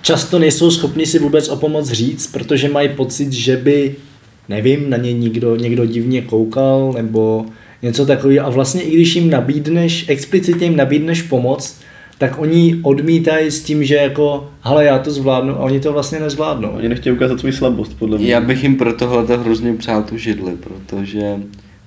[0.02, 3.94] často nejsou schopni si vůbec o pomoc říct, protože mají pocit, že by,
[4.48, 7.46] nevím, na ně někdo, někdo divně koukal, nebo
[7.82, 8.46] něco takového.
[8.46, 11.80] A vlastně i když jim nabídneš, explicitně jim nabídneš pomoc,
[12.18, 16.20] tak oni odmítají s tím, že jako, hele, já to zvládnu a oni to vlastně
[16.20, 16.68] nezvládnou.
[16.68, 18.28] Oni nechtějí ukázat svou slabost, podle mě.
[18.28, 21.36] Já bych jim pro tohle hrozně přál tu židli, protože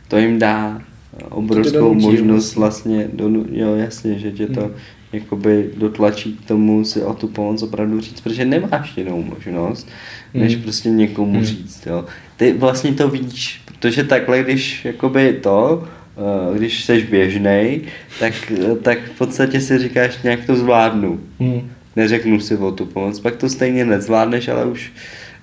[0.07, 0.81] to jim dá
[1.29, 4.71] obrovskou donutí, možnost vlastně, do, jo jasně, že tě to hmm.
[5.13, 9.87] jakoby dotlačí k tomu si o tu pomoc opravdu říct, protože nemáš jinou možnost,
[10.33, 10.63] než hmm.
[10.63, 11.45] prostě někomu hmm.
[11.45, 12.05] říct, jo.
[12.37, 15.87] Ty vlastně to víš, protože takhle, když jakoby to,
[16.19, 17.81] Eh, když jsi běžnej,
[18.19, 18.33] tak,
[18.81, 21.19] tak v podstatě si říkáš, nějak to zvládnu.
[21.39, 21.71] Hmm.
[21.95, 24.91] Neřeknu si o tu pomoc, pak to stejně nezvládneš, ale už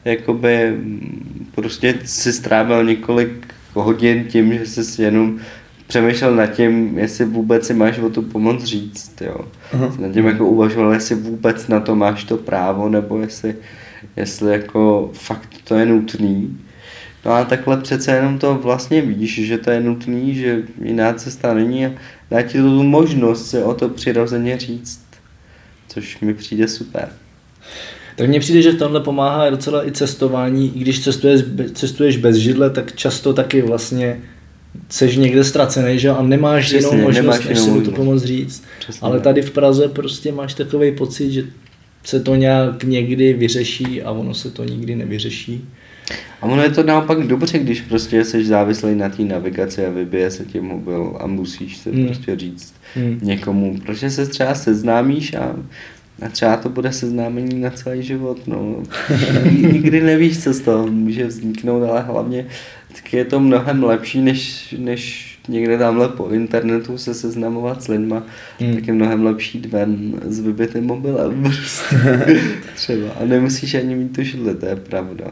[0.05, 5.39] jakoby mm, prostě si strávil několik hodin tím, že jsi jenom
[5.87, 9.41] přemýšlel nad tím, jestli vůbec si máš o tu pomoc říct, jo.
[9.73, 10.01] Uh-huh.
[10.01, 13.55] Nad tím jako uvažoval, jestli vůbec na to máš to právo, nebo jestli,
[14.17, 16.59] jestli jako fakt to je nutný.
[17.27, 21.55] No a takhle přece jenom to vlastně víš, že to je nutný, že jiná cesta
[21.55, 21.91] není a
[22.31, 25.01] dá ti to tu možnost si o to přirozeně říct,
[25.89, 27.09] což mi přijde super.
[28.17, 30.73] Tak mně přijde, že v tomhle pomáhá docela i cestování.
[30.77, 31.41] I když cestuješ,
[31.73, 34.21] cestuješ bez židle, tak často taky vlastně
[34.89, 38.65] seš někde ztracený, že a nemáš Přesně, jinou možnost, nemáš než si to pomoct říct.
[38.79, 41.45] Přesně, Ale tady v Praze prostě máš takový pocit, že
[42.05, 45.65] se to nějak někdy vyřeší a ono se to nikdy nevyřeší.
[46.41, 50.31] A ono je to naopak dobře, když prostě jsi závislý na té navigaci a vybije
[50.31, 52.07] se ti mobil a musíš se hmm.
[52.07, 53.19] prostě říct hmm.
[53.23, 55.57] někomu, protože se třeba seznámíš a
[56.23, 58.83] a třeba to bude seznámení na celý život, no.
[59.73, 62.47] Nikdy nevíš, co z toho může vzniknout, ale hlavně
[62.97, 68.23] tak je to mnohem lepší, než, než někde tamhle po internetu se seznamovat s lidma,
[68.59, 68.75] hmm.
[68.75, 71.43] tak je mnohem lepší ven s vybitým mobilem.
[71.43, 71.97] Prostě.
[72.75, 73.09] Třeba.
[73.21, 75.25] A nemusíš ani mít tu židli, to je pravda.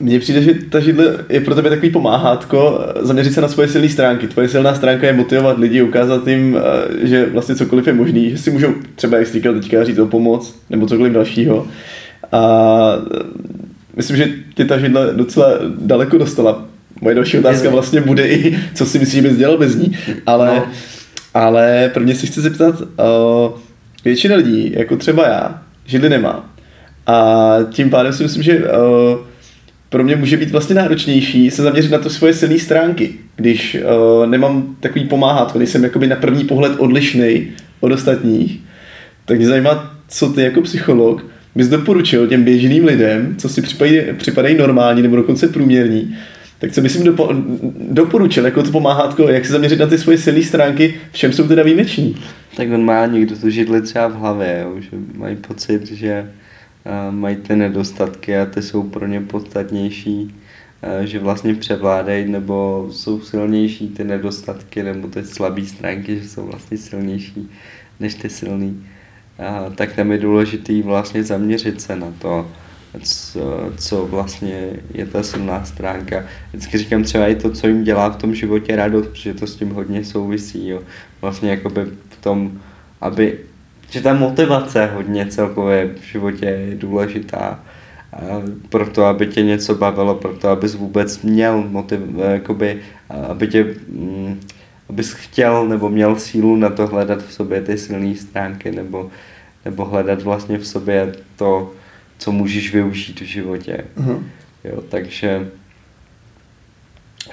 [0.00, 3.88] Mně přijde, že ta židle je pro tebe takový pomáhátko, zaměřit se na svoje silné
[3.88, 4.26] stránky.
[4.26, 8.38] Tvoje silná stránka je motivovat lidi, ukázat jim, eh, že vlastně cokoliv je možný, že
[8.38, 11.66] si můžou třeba, jak jsi říkal teďka, říct o pomoc, nebo cokoliv dalšího.
[12.32, 13.24] A eh,
[13.96, 16.64] myslím, že ty ta židle docela daleko dostala.
[17.00, 20.56] Moje další otázka vlastně bude i, co si myslíš, že bys dělal bez ní, ale,
[20.56, 20.66] no.
[21.34, 22.82] ale prvně si chci zeptat,
[24.04, 26.50] většina lidí, jako třeba já, židli nemá.
[27.06, 28.64] A tím pádem si myslím, že
[29.88, 33.76] pro mě může být vlastně náročnější se zaměřit na to svoje silné stránky, když
[34.20, 37.48] uh, nemám takový pomáhat, když jsem jakoby na první pohled odlišný
[37.80, 38.60] od ostatních,
[39.24, 41.24] tak mě zajímá, co ty jako psycholog
[41.54, 46.16] bys doporučil těm běžným lidem, co si připadají, připadají normální nebo dokonce průměrní,
[46.58, 47.34] tak co bys jim dopo,
[47.90, 51.48] doporučil jako to pomáhátko, jak se zaměřit na ty svoje silné stránky, v čem jsou
[51.48, 52.16] teda výjimeční?
[52.56, 56.30] Tak on má někdo to židli třeba v hlavě, jo, že mají pocit, že
[57.10, 60.34] mají ty nedostatky a ty jsou pro ně podstatnější,
[61.04, 66.78] že vlastně převládají nebo jsou silnější ty nedostatky nebo ty slabé stránky, že jsou vlastně
[66.78, 67.50] silnější
[68.00, 68.86] než ty silný.
[69.74, 72.50] Tak tam je důležitý vlastně zaměřit se na to,
[73.02, 76.24] co, co vlastně je ta silná stránka.
[76.48, 79.56] Vždycky říkám třeba i to, co jim dělá v tom životě radost, protože to s
[79.56, 80.68] tím hodně souvisí.
[80.68, 80.82] Jo.
[81.20, 82.60] Vlastně jakoby v tom,
[83.00, 83.38] aby
[83.90, 87.60] že ta motivace hodně celkově v životě je důležitá
[88.68, 92.00] pro to, aby tě něco bavilo, pro to, abys vůbec měl motiv,
[92.32, 92.80] jakoby,
[93.28, 94.40] aby tě, mm,
[94.88, 99.10] abys chtěl nebo měl sílu na to hledat v sobě ty silné stránky nebo,
[99.64, 101.72] nebo hledat vlastně v sobě to,
[102.18, 103.84] co můžeš využít v životě.
[103.96, 104.22] Uh-huh.
[104.64, 105.48] Jo, takže,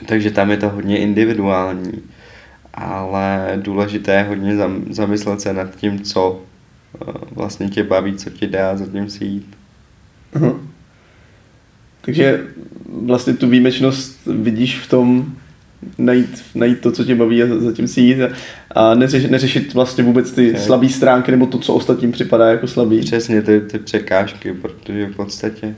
[0.06, 2.04] takže tam je to hodně individuální
[2.76, 4.56] ale důležité je hodně
[4.90, 6.42] zamyslet se nad tím, co
[7.32, 9.58] vlastně tě baví, co ti dá za tím si jít.
[10.36, 10.60] Uh-huh.
[12.02, 12.44] Takže
[12.88, 15.34] vlastně tu výjimečnost vidíš v tom
[15.98, 18.18] najít, najít to, co tě baví a zatím si jít
[18.72, 20.62] a neřešit, neřešit vlastně vůbec ty okay.
[20.62, 23.00] slabé stránky nebo to, co ostatním připadá jako slabý.
[23.00, 25.76] Přesně ty, ty překážky, protože v podstatě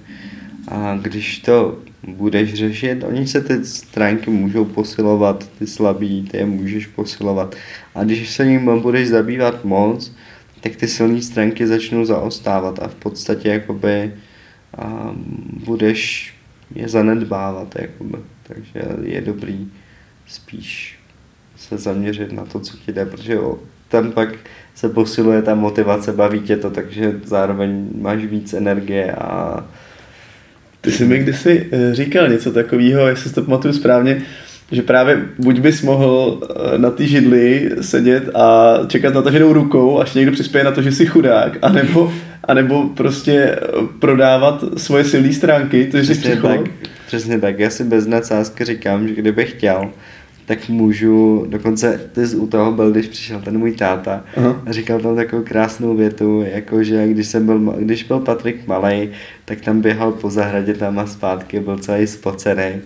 [0.67, 1.77] a když to
[2.07, 7.55] budeš řešit, oni se ty stránky můžou posilovat, ty slabý, ty je můžeš posilovat.
[7.95, 10.11] A když se jim budeš zabývat moc,
[10.61, 14.13] tak ty silné stránky začnou zaostávat a v podstatě jakoby
[14.77, 15.15] a
[15.65, 16.33] budeš
[16.75, 17.75] je zanedbávat.
[17.75, 18.17] Jakoby.
[18.43, 19.71] Takže je dobrý
[20.27, 20.99] spíš
[21.57, 23.37] se zaměřit na to, co ti jde, protože
[23.87, 24.29] tam pak
[24.75, 29.65] se posiluje ta motivace, baví tě to, takže zároveň máš víc energie a
[30.81, 34.21] ty jsi mi kdysi eh, říkal něco takového, jestli si to pamatuju správně,
[34.71, 39.99] že právě buď bys mohl eh, na ty židli sedět a čekat na taženou rukou,
[39.99, 42.13] až někdo přispěje na to, že jsi chudák, anebo,
[42.43, 43.57] anebo prostě eh,
[43.99, 46.59] prodávat svoje silné stránky, to, že jsi Přesně tak,
[47.07, 47.59] přesně tak.
[47.59, 49.89] Já si bez nadsázky říkám, že kdybych chtěl,
[50.47, 54.61] tak můžu, dokonce ty z u toho byl, když přišel ten můj táta Aha.
[54.65, 59.09] a říkal tam takovou krásnou větu, jakože když jsem byl, když byl Patrik malý,
[59.45, 62.81] tak tam běhal po zahradě tam a zpátky, byl celý spocený.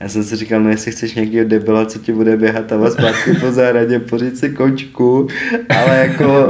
[0.00, 3.32] Já jsem si říkal, no jestli chceš nějakého debila, co ti bude běhat a zpátky
[3.40, 5.28] po zahradě, pořiď si kočku,
[5.68, 6.48] ale jako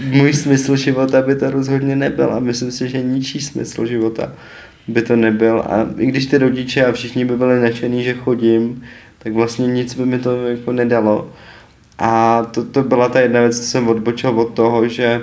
[0.00, 4.32] můj smysl života by to rozhodně nebyl a myslím si, že ničí smysl života
[4.88, 8.82] by to nebyl a i když ty rodiče a všichni by byli nadšený, že chodím,
[9.18, 11.32] tak vlastně nic by mi to jako nedalo.
[11.98, 15.20] A to, to byla ta jedna věc, co jsem odbočil od toho, že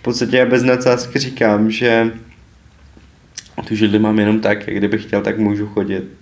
[0.00, 2.12] v podstatě já bez nadsázky říkám, že
[3.68, 6.19] tu židli mám jenom tak, jak kdybych chtěl, tak můžu chodit.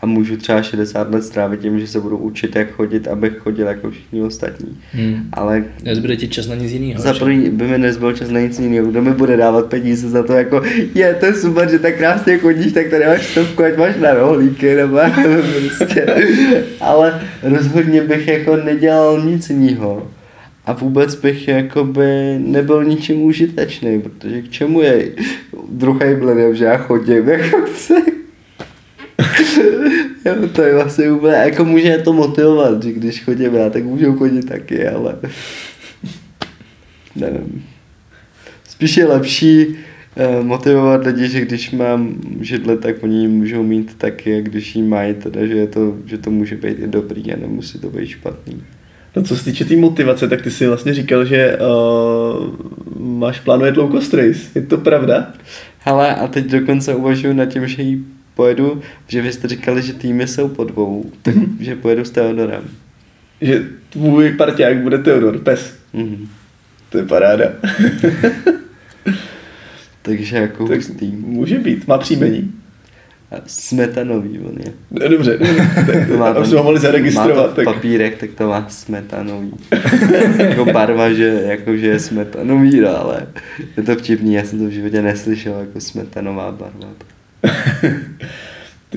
[0.00, 3.66] A můžu třeba 60 let strávit tím, že se budu učit, jak chodit, abych chodil
[3.66, 4.78] jako všichni ostatní.
[4.92, 5.28] Hmm.
[5.32, 7.02] Ale Nezbyde ti čas na nic jiného.
[7.02, 8.86] za první by mi nezbyl čas na nic jiného.
[8.86, 10.62] Kdo mi bude dávat peníze za to, jako
[10.94, 14.14] je, to je super, že tak krásně chodíš, tak tady máš stovku, ať máš na
[14.14, 14.98] rohlíky, nebo
[15.60, 16.06] prostě.
[16.80, 20.06] Ale rozhodně bych jako nedělal nic jiného.
[20.66, 25.08] A vůbec bych jakoby nebyl ničím užitečný, protože k čemu je
[25.70, 27.94] druhý bledem, že já chodím, jako chci.
[30.26, 34.16] Jo, to je vlastně úplně, jako může to motivovat, že když chodím já, tak můžu
[34.16, 35.16] chodit taky, ale
[37.16, 37.64] nevím.
[38.68, 39.76] Spíš je lepší
[40.16, 44.76] eh, motivovat lidi, že když mám židle, tak oni ji můžou mít taky, a když
[44.76, 47.90] ji mají, teda, že, je to, že to může být i dobrý a nemusí to
[47.90, 48.62] být špatný.
[49.16, 52.46] No co se týče té tý motivace, tak ty si vlastně říkal, že uh,
[52.98, 54.40] máš plánuje low cost race.
[54.54, 55.32] Je to pravda?
[55.78, 58.04] Hele, a teď dokonce uvažuji nad tím, že ji
[58.36, 62.64] pojedu, že vy jste říkali, že týmy jsou po dvou, takže pojedu s Teodorem.
[63.40, 65.74] Že tvůj parťák bude Teodor, pes.
[65.92, 66.28] Mhm.
[66.88, 67.44] To je paráda.
[70.02, 71.06] Takže jako tak hustý.
[71.06, 72.52] může být, má příjmení.
[73.46, 74.72] Smetanový on je.
[74.90, 75.38] No, Dobře,
[75.86, 77.36] tak To má to, jsme ho mohli zaregistrovat.
[77.36, 77.64] Má to tak.
[77.64, 79.52] papírek, tak to má smetanový.
[80.38, 83.26] jako barva, že, jako, že je smetanový, no, ale
[83.76, 86.88] je to vtipný, já jsem to v životě neslyšel jako smetanová barva.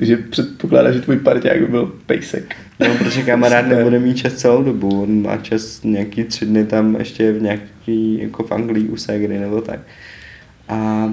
[0.00, 2.56] Takže předpokládá, že tvůj parťák by byl pejsek.
[2.78, 6.96] No, protože kamarád nebude mít čas celou dobu, on má čas nějaký tři dny tam
[6.96, 9.80] ještě v nějaký, jako v Anglii u Segry nebo tak.
[10.68, 11.10] A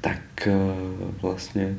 [0.00, 0.52] tak eh,
[1.22, 1.74] vlastně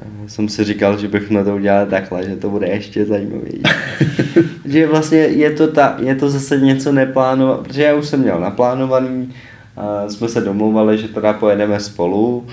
[0.00, 3.62] eh, jsem si říkal, že bych na to udělal takhle, že to bude ještě zajímavější.
[4.64, 8.40] že vlastně je to, ta, je to zase něco neplánované, protože já už jsem měl
[8.40, 9.34] naplánovaný,
[9.76, 12.46] a jsme se domluvali, že teda pojedeme spolu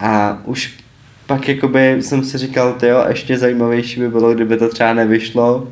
[0.00, 0.74] a už
[1.26, 5.68] pak jakoby jsem si říkal, ty jo, ještě zajímavější by bylo, kdyby to třeba nevyšlo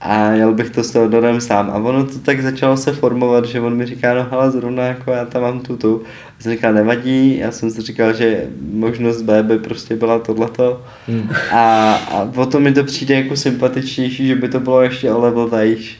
[0.00, 1.70] a jel bych to s Teodorem sám.
[1.70, 5.10] A ono to tak začalo se formovat, že on mi říká, no hele, zrovna jako
[5.10, 6.02] já tam mám tu tu.
[6.38, 10.82] A jsem říkal, nevadí, já jsem si říkal, že možnost B by prostě byla tohleto.
[11.08, 11.30] Hmm.
[11.52, 15.48] A, a potom mi to přijde jako sympatičnější, že by to bylo ještě o level
[15.48, 15.98] tajíž.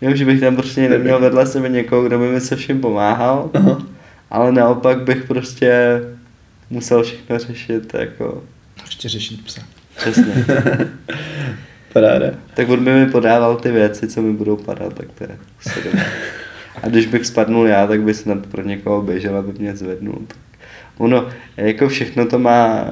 [0.00, 3.50] Jo, že bych tam prostě neměl vedle sebe někoho, kdo by mi se vším pomáhal,
[3.54, 3.78] Aha.
[4.30, 6.00] ale naopak bych prostě
[6.70, 8.42] musel všechno řešit, jako
[8.84, 9.62] Ještě řešit psa.
[9.96, 10.44] přesně.
[11.92, 12.26] Paráda.
[12.54, 15.38] tak on by mi podával ty věci, co mi budou padat, tak to je.
[16.82, 20.18] A když bych spadnul já, tak by snad pro někoho běžel, aby mě zvednul.
[20.28, 20.36] Tak
[20.98, 22.84] ono, jako všechno to má,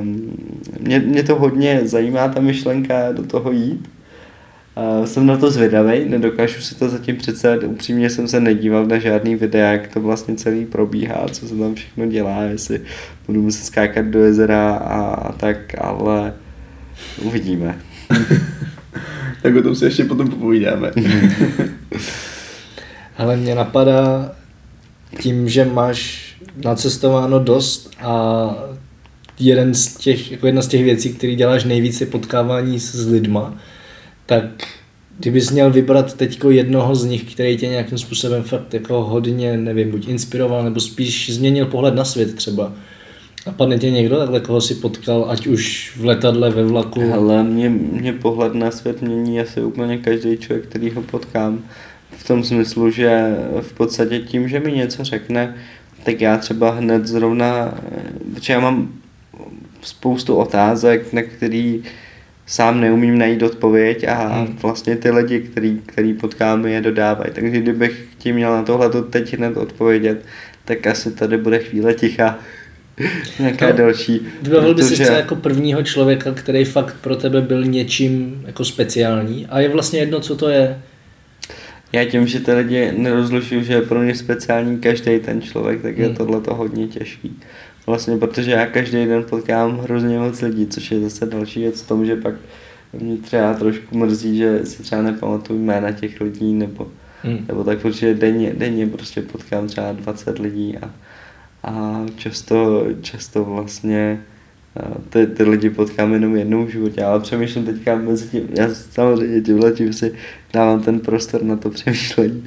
[0.00, 0.36] um,
[0.80, 3.88] mě, mě to hodně zajímá ta myšlenka do toho jít.
[4.78, 8.98] Uh, jsem na to zvědavý, nedokážu si to zatím představit, upřímně jsem se nedíval na
[8.98, 12.80] žádný videa, jak to vlastně celý probíhá, co se tam všechno dělá, jestli
[13.26, 16.34] budu muset skákat do jezera a, a tak, ale
[17.22, 17.78] uvidíme.
[19.42, 20.92] Tak o tom si ještě potom popovídáme.
[23.18, 24.32] Ale mě napadá
[25.20, 26.28] tím, že máš
[26.64, 28.54] nacestováno dost a
[29.38, 33.10] jeden z těch, jako jedna z těch věcí, které děláš nejvíc, je potkávání s, s
[33.10, 33.54] lidma,
[34.28, 34.44] tak
[35.18, 39.90] kdybys měl vybrat teďko jednoho z nich, který tě nějakým způsobem fakt jako hodně, nevím,
[39.90, 42.72] buď inspiroval, nebo spíš změnil pohled na svět třeba.
[43.46, 47.12] A padne tě někdo takhle, koho si potkal, ať už v letadle, ve vlaku?
[47.14, 51.64] Ale mě, mě pohled na svět mění asi úplně každý člověk, který ho potkám.
[52.10, 55.54] V tom smyslu, že v podstatě tím, že mi něco řekne,
[56.04, 57.78] tak já třeba hned zrovna,
[58.34, 58.92] protože já mám
[59.82, 61.82] spoustu otázek, na který
[62.48, 64.58] sám neumím najít odpověď a Hmm.
[64.62, 67.30] vlastně ty lidi, který, který potkáme, je dodávají.
[67.32, 70.24] Takže kdybych tím měl na tohle teď hned odpovědět,
[70.64, 72.38] tak asi tady bude chvíle ticha.
[73.38, 74.26] nějaká no, delší.
[74.42, 79.46] Vybavil by si třeba jako prvního člověka, který fakt pro tebe byl něčím jako speciální
[79.46, 80.78] a je vlastně jedno, co to je.
[81.92, 85.98] Já tím, že ty lidi nerozlušuju, že je pro mě speciální každý ten člověk, tak
[85.98, 86.16] je hmm.
[86.16, 87.40] tohle to hodně těžký.
[87.88, 91.88] Vlastně, protože já každý den potkám hrozně moc lidí, což je zase další věc v
[91.88, 92.34] tom, že pak
[92.92, 96.88] mě třeba trošku mrzí, že si třeba nepamatuju jména těch lidí, nebo,
[97.22, 97.44] hmm.
[97.48, 100.90] nebo tak, protože denně, denně prostě potkám třeba 20 lidí a,
[101.62, 104.20] a často, často vlastně
[105.08, 109.40] ty, ty lidi potkám jenom jednou v životě, ale přemýšlím teďka mezi tím, já samozřejmě
[109.40, 110.14] tímhle tím si
[110.52, 112.44] dávám ten prostor na to přemýšlení,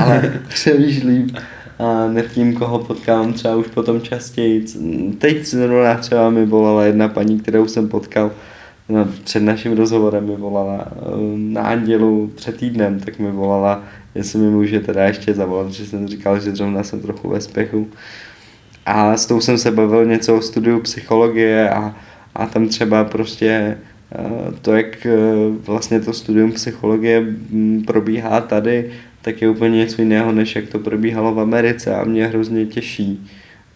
[0.00, 1.30] ale přemýšlím
[1.78, 4.64] a nad tím, koho potkám třeba už potom častěji.
[5.18, 8.30] Teď zrovna třeba mi volala jedna paní, kterou jsem potkal
[8.88, 13.82] no, před naším rozhovorem mi volala ehm, na Andělu před týdnem, tak mi volala,
[14.14, 17.88] jestli mi může teda ještě zavolat, že jsem říkal, že zrovna jsem trochu ve spěchu.
[18.86, 21.96] A s tou jsem se bavil něco o studiu psychologie a,
[22.34, 23.78] a tam třeba prostě
[24.62, 25.10] to, jak eh,
[25.66, 28.90] vlastně to studium psychologie mm, probíhá tady,
[29.22, 33.26] tak je úplně něco jiného, než jak to probíhalo v Americe a mě hrozně těší,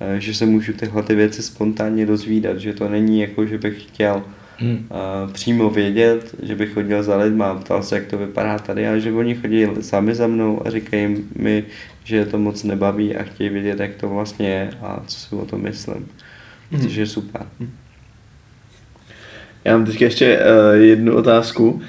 [0.00, 3.82] eh, že se můžu tyhle ty věci spontánně rozvídat, že to není jako, že bych
[3.82, 4.22] chtěl
[4.56, 4.88] hmm.
[5.32, 8.98] přímo vědět, že bych chodil za lidma a ptal se, jak to vypadá tady a
[8.98, 11.64] že oni chodí sami za mnou a říkají mi,
[12.04, 15.34] že je to moc nebaví a chtějí vědět, jak to vlastně je a co si
[15.34, 16.08] o tom myslím.
[16.70, 16.82] Hmm.
[16.82, 17.46] Což je super.
[17.60, 17.70] Hmm.
[19.64, 21.82] Já mám teď ještě uh, jednu otázku.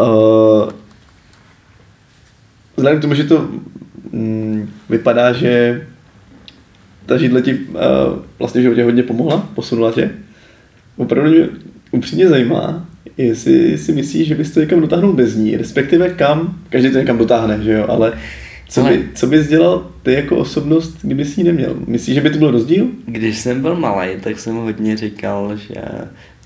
[0.00, 0.70] Uh,
[2.76, 3.48] vzhledem k tomu, že to
[4.12, 5.82] mm, vypadá, že
[7.06, 7.78] ta židle ti uh,
[8.38, 10.10] vlastně v životě hodně pomohla, posunula tě.
[10.96, 11.48] Opravdu mě
[11.90, 16.90] upřímně zajímá, jestli si myslíš, že bys to někam dotáhnul bez ní, respektive kam, každý
[16.90, 18.12] to někam dotáhne, že jo, ale
[18.68, 21.76] co, by, co bys dělal ty jako osobnost, kdyby si ji neměl?
[21.86, 22.86] Myslíš, že by to byl rozdíl?
[23.06, 25.74] Když jsem byl malý, tak jsem hodně říkal, že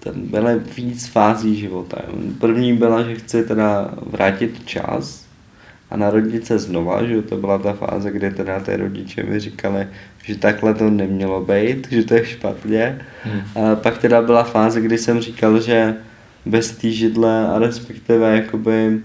[0.04, 1.98] tam byly víc fází života.
[2.38, 5.26] První byla, že chci teda vrátit čas
[5.90, 9.88] a narodit se znova, že to byla ta fáze, kdy teda ty rodiče mi říkali,
[10.24, 13.00] že takhle to nemělo být, že to je špatně.
[13.24, 13.42] Hmm.
[13.54, 15.94] A pak teda byla fáze, kdy jsem říkal, že
[16.46, 19.02] bez té židle a respektive jakoby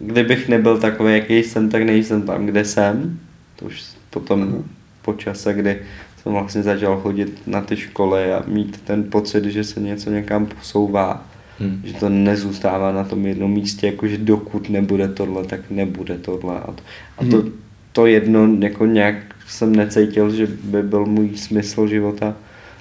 [0.00, 3.20] kdybych nebyl takový, jaký jsem, tak nejsem tam, kde jsem.
[3.56, 4.64] To už potom
[5.02, 5.82] po čase, kdy
[6.22, 10.46] jsem vlastně začal chodit na ty školy a mít ten pocit, že se něco někam
[10.46, 11.26] posouvá.
[11.58, 11.80] Hmm.
[11.84, 16.60] Že to nezůstává na tom jednom místě, jakože dokud nebude tohle, tak nebude tohle.
[16.60, 16.82] A to,
[17.18, 17.52] a to, hmm.
[17.92, 19.16] to jedno jako nějak
[19.46, 22.34] jsem necítil, že by byl můj smysl života,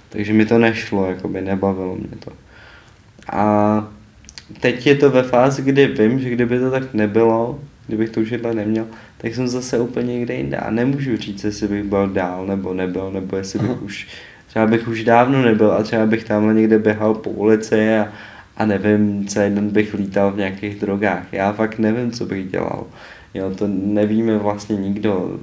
[0.09, 2.31] takže mi to nešlo, jako by nebavilo mě to.
[3.31, 3.87] A
[4.59, 7.59] teď je to ve fázi, kdy vím, že kdyby to tak nebylo,
[7.89, 8.87] kdybych to už jedle neměl,
[9.17, 13.11] tak jsem zase úplně někde jinde a nemůžu říct, jestli bych byl dál nebo nebyl,
[13.11, 14.07] nebo jestli bych už,
[14.47, 18.07] třeba bych už dávno nebyl a třeba bych tamhle někde běhal po ulici a,
[18.57, 21.33] a nevím, celý den bych lítal v nějakých drogách.
[21.33, 22.87] Já fakt nevím, co bych dělal.
[23.33, 25.39] Jo, to nevíme vlastně nikdo,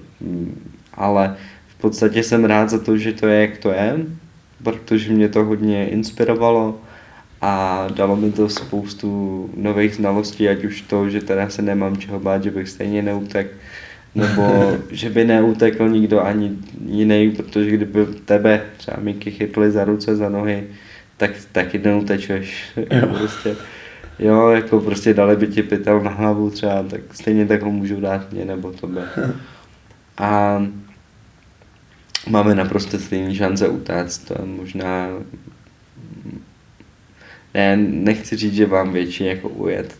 [0.94, 1.36] ale
[1.68, 3.96] v podstatě jsem rád za to, že to je, jak to je,
[4.62, 6.78] protože mě to hodně inspirovalo
[7.40, 12.20] a dalo mi to spoustu nových znalostí, ať už to, že teda se nemám čeho
[12.20, 13.46] bát, že bych stejně neutek,
[14.14, 20.16] nebo že by neutekl nikdo ani jiný, protože kdyby tebe třeba Miky chytli za ruce,
[20.16, 20.64] za nohy,
[21.16, 22.64] tak taky neutečeš.
[22.76, 23.06] Jo.
[23.18, 23.56] prostě,
[24.18, 28.00] jo, jako prostě dali by ti pytel na hlavu třeba, tak stejně tak ho můžou
[28.00, 29.02] dát mě nebo tebe.
[30.18, 30.62] A
[32.28, 35.08] máme naprosto stejný šance utéct, to je možná
[37.56, 39.94] ne, nechci říct, že vám větší jako ujet.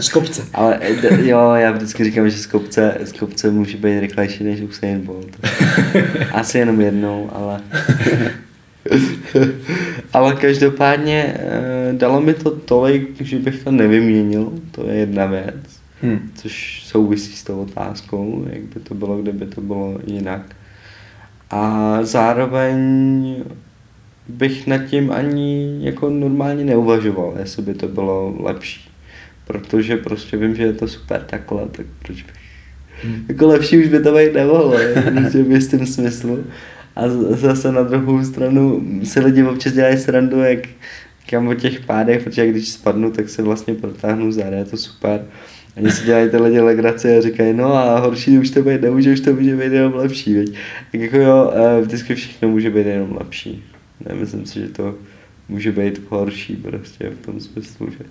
[0.00, 0.42] z kopce.
[0.54, 0.78] Ale
[1.22, 5.46] jo, já vždycky říkám, že z kopce, z kopce může být rychlejší než Usain Bolt.
[6.32, 7.60] Asi jenom jednou, ale...
[10.12, 15.80] ale každopádně eh, dalo mi to tolik, že bych to nevyměnil, to je jedna věc,
[16.02, 16.30] hmm.
[16.34, 20.42] což souvisí s tou otázkou, jak by to bylo, kdyby to bylo jinak.
[21.50, 23.36] A zároveň
[24.28, 28.90] bych nad tím ani jako normálně neuvažoval, jestli by to bylo lepší.
[29.46, 32.34] Protože prostě vím, že je to super takhle, tak proč bych...
[33.04, 33.24] Hmm.
[33.28, 34.74] Jako lepší už by to být nemohlo,
[35.14, 36.44] prostě v jistém smyslu.
[36.96, 40.58] A zase na druhou stranu si lidi občas dělají srandu, jak
[41.30, 45.24] kam o těch pádech, protože když spadnu, tak se vlastně protáhnu záda, je to super.
[45.76, 49.12] Oni si dělají ty lidi legraci a říkají, no a horší už to být nemůže,
[49.12, 50.54] už to může být jenom lepší, veď.
[50.92, 53.64] Tak jako jo, eh, vždycky všechno může být jenom lepší.
[54.08, 54.94] Nemyslím si, že to
[55.48, 58.04] může být horší prostě v tom smyslu, že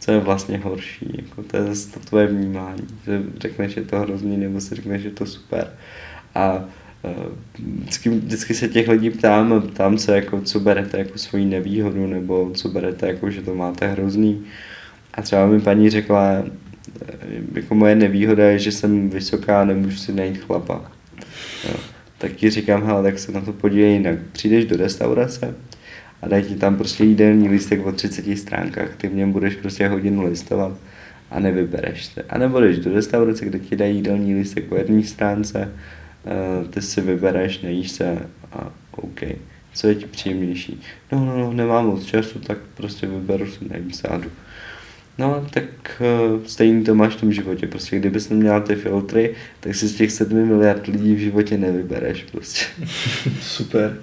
[0.00, 4.00] co je vlastně horší, jako to je zase to tvoje vnímání, že řekneš, že to
[4.00, 5.70] hrozný, nebo si řekneš, že to super.
[6.34, 6.64] A
[7.04, 7.14] eh,
[7.58, 12.50] vždycky, vždycky se těch lidí ptám, ptám se, jako, co berete jako svoji nevýhodu, nebo
[12.54, 14.44] co berete, jako, že to máte hrozný.
[15.14, 17.16] A třeba mi paní řekla, eh,
[17.54, 20.92] jako moje nevýhoda je, že jsem vysoká a nemůžu si najít chlapa.
[21.68, 21.74] Jo.
[22.18, 24.18] Tak ti říkám, hele, tak se na to podívej jinak.
[24.32, 25.54] Přijdeš do restaurace
[26.22, 29.88] a dají ti tam prostě jídelní lístek o 30 stránkách, ty v něm budeš prostě
[29.88, 30.72] hodinu listovat
[31.30, 32.22] a nevybereš se.
[32.22, 35.72] A nebo jdeš do restaurace, kde ti dají jídelní lístek po jedné stránce,
[36.26, 38.18] eh, ty si vybereš, nejíš se
[38.52, 39.20] a OK.
[39.74, 40.80] Co je ti příjemnější?
[41.12, 44.30] No, no, no, nemám moc času, tak prostě vyberu si, nejím se a jdu.
[45.18, 45.64] No, tak
[46.00, 47.66] uh, stejně to máš v tom životě.
[47.66, 52.24] Prostě kdybys neměla ty filtry, tak si z těch sedmi miliard lidí v životě nevybereš
[52.32, 52.64] prostě.
[53.40, 53.96] Super.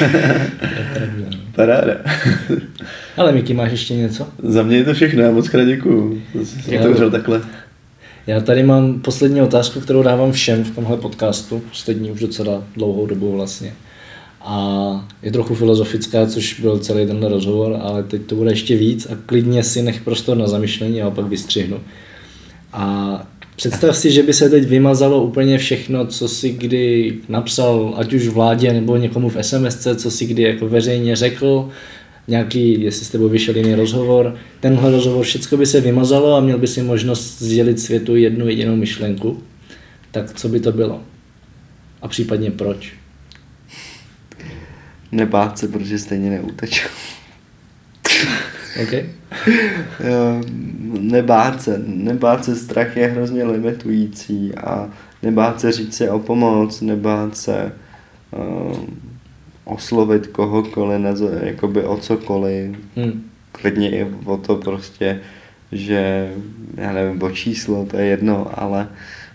[1.54, 1.94] Paráda.
[3.16, 4.28] Ale Miki, máš ještě něco?
[4.42, 6.22] Za mě je to všechno, já moc krát děkuju.
[6.44, 7.40] Jsem to takhle.
[8.26, 13.06] Já tady mám poslední otázku, kterou dávám všem v tomhle podcastu, poslední už docela dlouhou
[13.06, 13.72] dobu vlastně.
[14.44, 19.06] A je trochu filozofická, což byl celý tenhle rozhovor, ale teď to bude ještě víc
[19.10, 21.80] a klidně si nech prostor na zamyšlení a pak vystřihnu.
[22.72, 23.26] A
[23.56, 28.28] představ si, že by se teď vymazalo úplně všechno, co si kdy napsal, ať už
[28.28, 31.68] vládě nebo někomu v SMS, co si kdy jako veřejně řekl,
[32.28, 36.58] nějaký, jestli s tebou vyšel jiný rozhovor, tenhle rozhovor, všechno by se vymazalo a měl
[36.58, 39.42] by si možnost sdělit světu jednu jedinou myšlenku,
[40.10, 41.00] tak co by to bylo?
[42.02, 43.01] A případně proč?
[45.12, 46.88] Nebát se, protože stejně neuteču.
[48.82, 49.06] Okay.
[51.00, 54.90] nebát se, nebát se, strach je hrozně limitující a
[55.22, 57.72] nebát se říct si o pomoc, nebát se
[58.30, 58.76] uh,
[59.64, 63.30] oslovit kohokoliv, nezo, jakoby o cokoliv, hmm.
[63.52, 65.20] klidně i o to prostě,
[65.72, 66.32] že
[66.74, 68.88] já nevím, o číslo, to je jedno, ale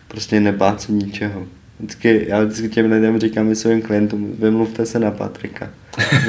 [0.07, 1.47] prostě nebát se ničeho.
[1.80, 5.69] Vždycky, já vždycky těm lidem říkám i svým klientům, vymluvte se na Patrika.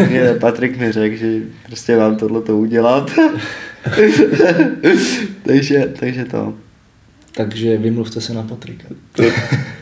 [0.08, 3.10] Mě Patrik mi řekl, že prostě vám tohle to udělat.
[5.42, 6.54] takže, takže to.
[7.34, 8.88] Takže vymluvte se na Patrika.
[9.12, 9.22] To,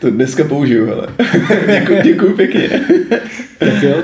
[0.01, 1.07] to dneska použiju, ale
[1.79, 2.69] děkuji, děkuji pěkně.
[3.59, 4.03] tak jo,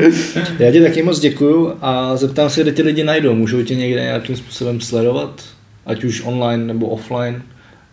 [0.59, 3.35] já ti taky moc děkuju a zeptám se, kde ty lidi najdou.
[3.35, 5.43] Můžou tě někde nějakým způsobem sledovat?
[5.85, 7.41] Ať už online nebo offline?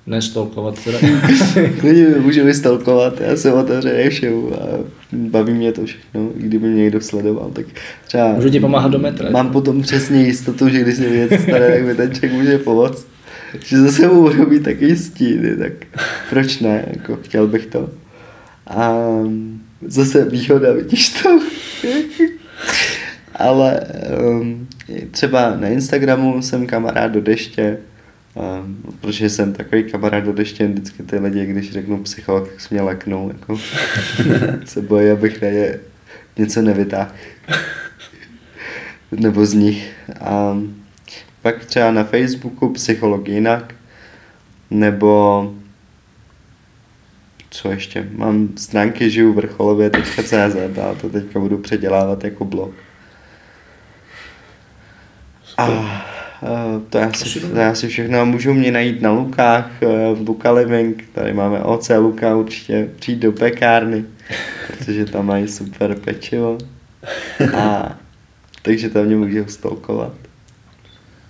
[0.06, 0.98] Nestolkovat teda.
[1.80, 4.66] Klidně může vystolkovat, já jsem otevřený všemu a
[5.12, 7.66] baví mě to všechno, i kdyby mě někdo sledoval, tak
[8.06, 8.32] třeba...
[8.32, 9.30] Můžu ti pomáhat do metra.
[9.30, 12.58] Mám potom přesně jistotu, že když se mi něco stane, tak mi ten člověk může
[12.58, 13.06] pomoct.
[13.64, 15.72] Že zase mu budou být taky stíny, tak
[16.30, 17.90] proč ne, jako chtěl bych to.
[18.66, 18.98] A
[19.86, 21.40] zase výhoda, vidíš to?
[23.34, 23.80] Ale
[24.28, 24.68] um,
[25.10, 27.78] třeba na Instagramu jsem kamarád do deště,
[28.36, 28.66] a,
[29.00, 32.82] protože jsem takový kamarád do deště, vždycky ty lidi, když řeknu psycholog, tak se mě
[32.82, 33.58] leknou, jako
[34.64, 35.78] se bojí, abych na ně
[36.36, 37.10] něco nevytáhl.
[39.12, 39.92] Nebo z nich.
[40.20, 40.56] A
[41.42, 43.74] pak třeba na Facebooku psycholog jinak,
[44.70, 45.54] nebo
[47.50, 48.08] co ještě?
[48.12, 50.32] Mám stránky žiju vrcholově.cz
[50.82, 52.74] a to teďka budu předělávat jako blog.
[55.58, 55.66] A
[56.90, 58.26] to je, asi, to je asi všechno.
[58.26, 59.70] Můžou mě najít na Lukách,
[60.14, 64.04] v Luka Living, tady máme OC Luka, určitě přijít do pekárny,
[64.66, 66.58] protože tam mají super pečivo.
[67.56, 67.96] A
[68.62, 70.12] takže tam mě můžou stolkovat.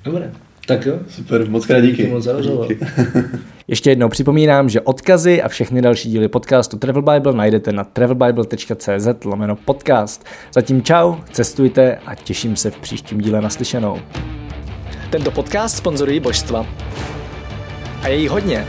[0.04, 0.32] Dobré.
[0.66, 0.98] Tak jo.
[1.08, 1.96] Super, moc krát díky.
[1.96, 2.78] díky moc za díky.
[3.68, 9.24] Ještě jednou připomínám, že odkazy a všechny další díly podcastu Travel Bible najdete na travelbible.cz
[9.24, 10.24] lomeno podcast.
[10.54, 13.98] Zatím čau, cestujte a těším se v příštím díle naslyšenou.
[15.11, 16.66] Tento podcast sponzorují božstva.
[18.02, 18.66] A je jich hodně.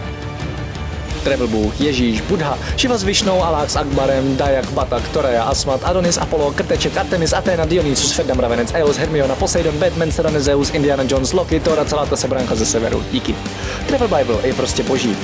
[1.24, 6.18] Travel Bůh, Ježíš, Buddha, Shiva s Višnou, Alák s Akbarem, Dayak, Batak, Toreja, Asmat, Adonis,
[6.18, 11.34] Apollo, Krteček, Artemis, Athena, Dionysus, Ferdam, Ravenec, Eos, Hermiona, Poseidon, Batman, Serena, Zeus, Indiana Jones,
[11.34, 13.04] Loki, Thor a celá ta sebranka ze severu.
[13.12, 13.36] Díky.
[13.88, 15.18] Travel Bible je prostě boží.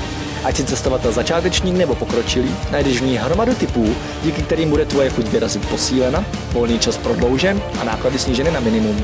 [0.44, 5.10] Ať si cestovatel začátečník nebo pokročilý, najdeš v ní hromadu typů, díky kterým bude tvoje
[5.10, 9.04] chuť vyrazit posílena, volný čas prodloužen a náklady sníženy na minimum.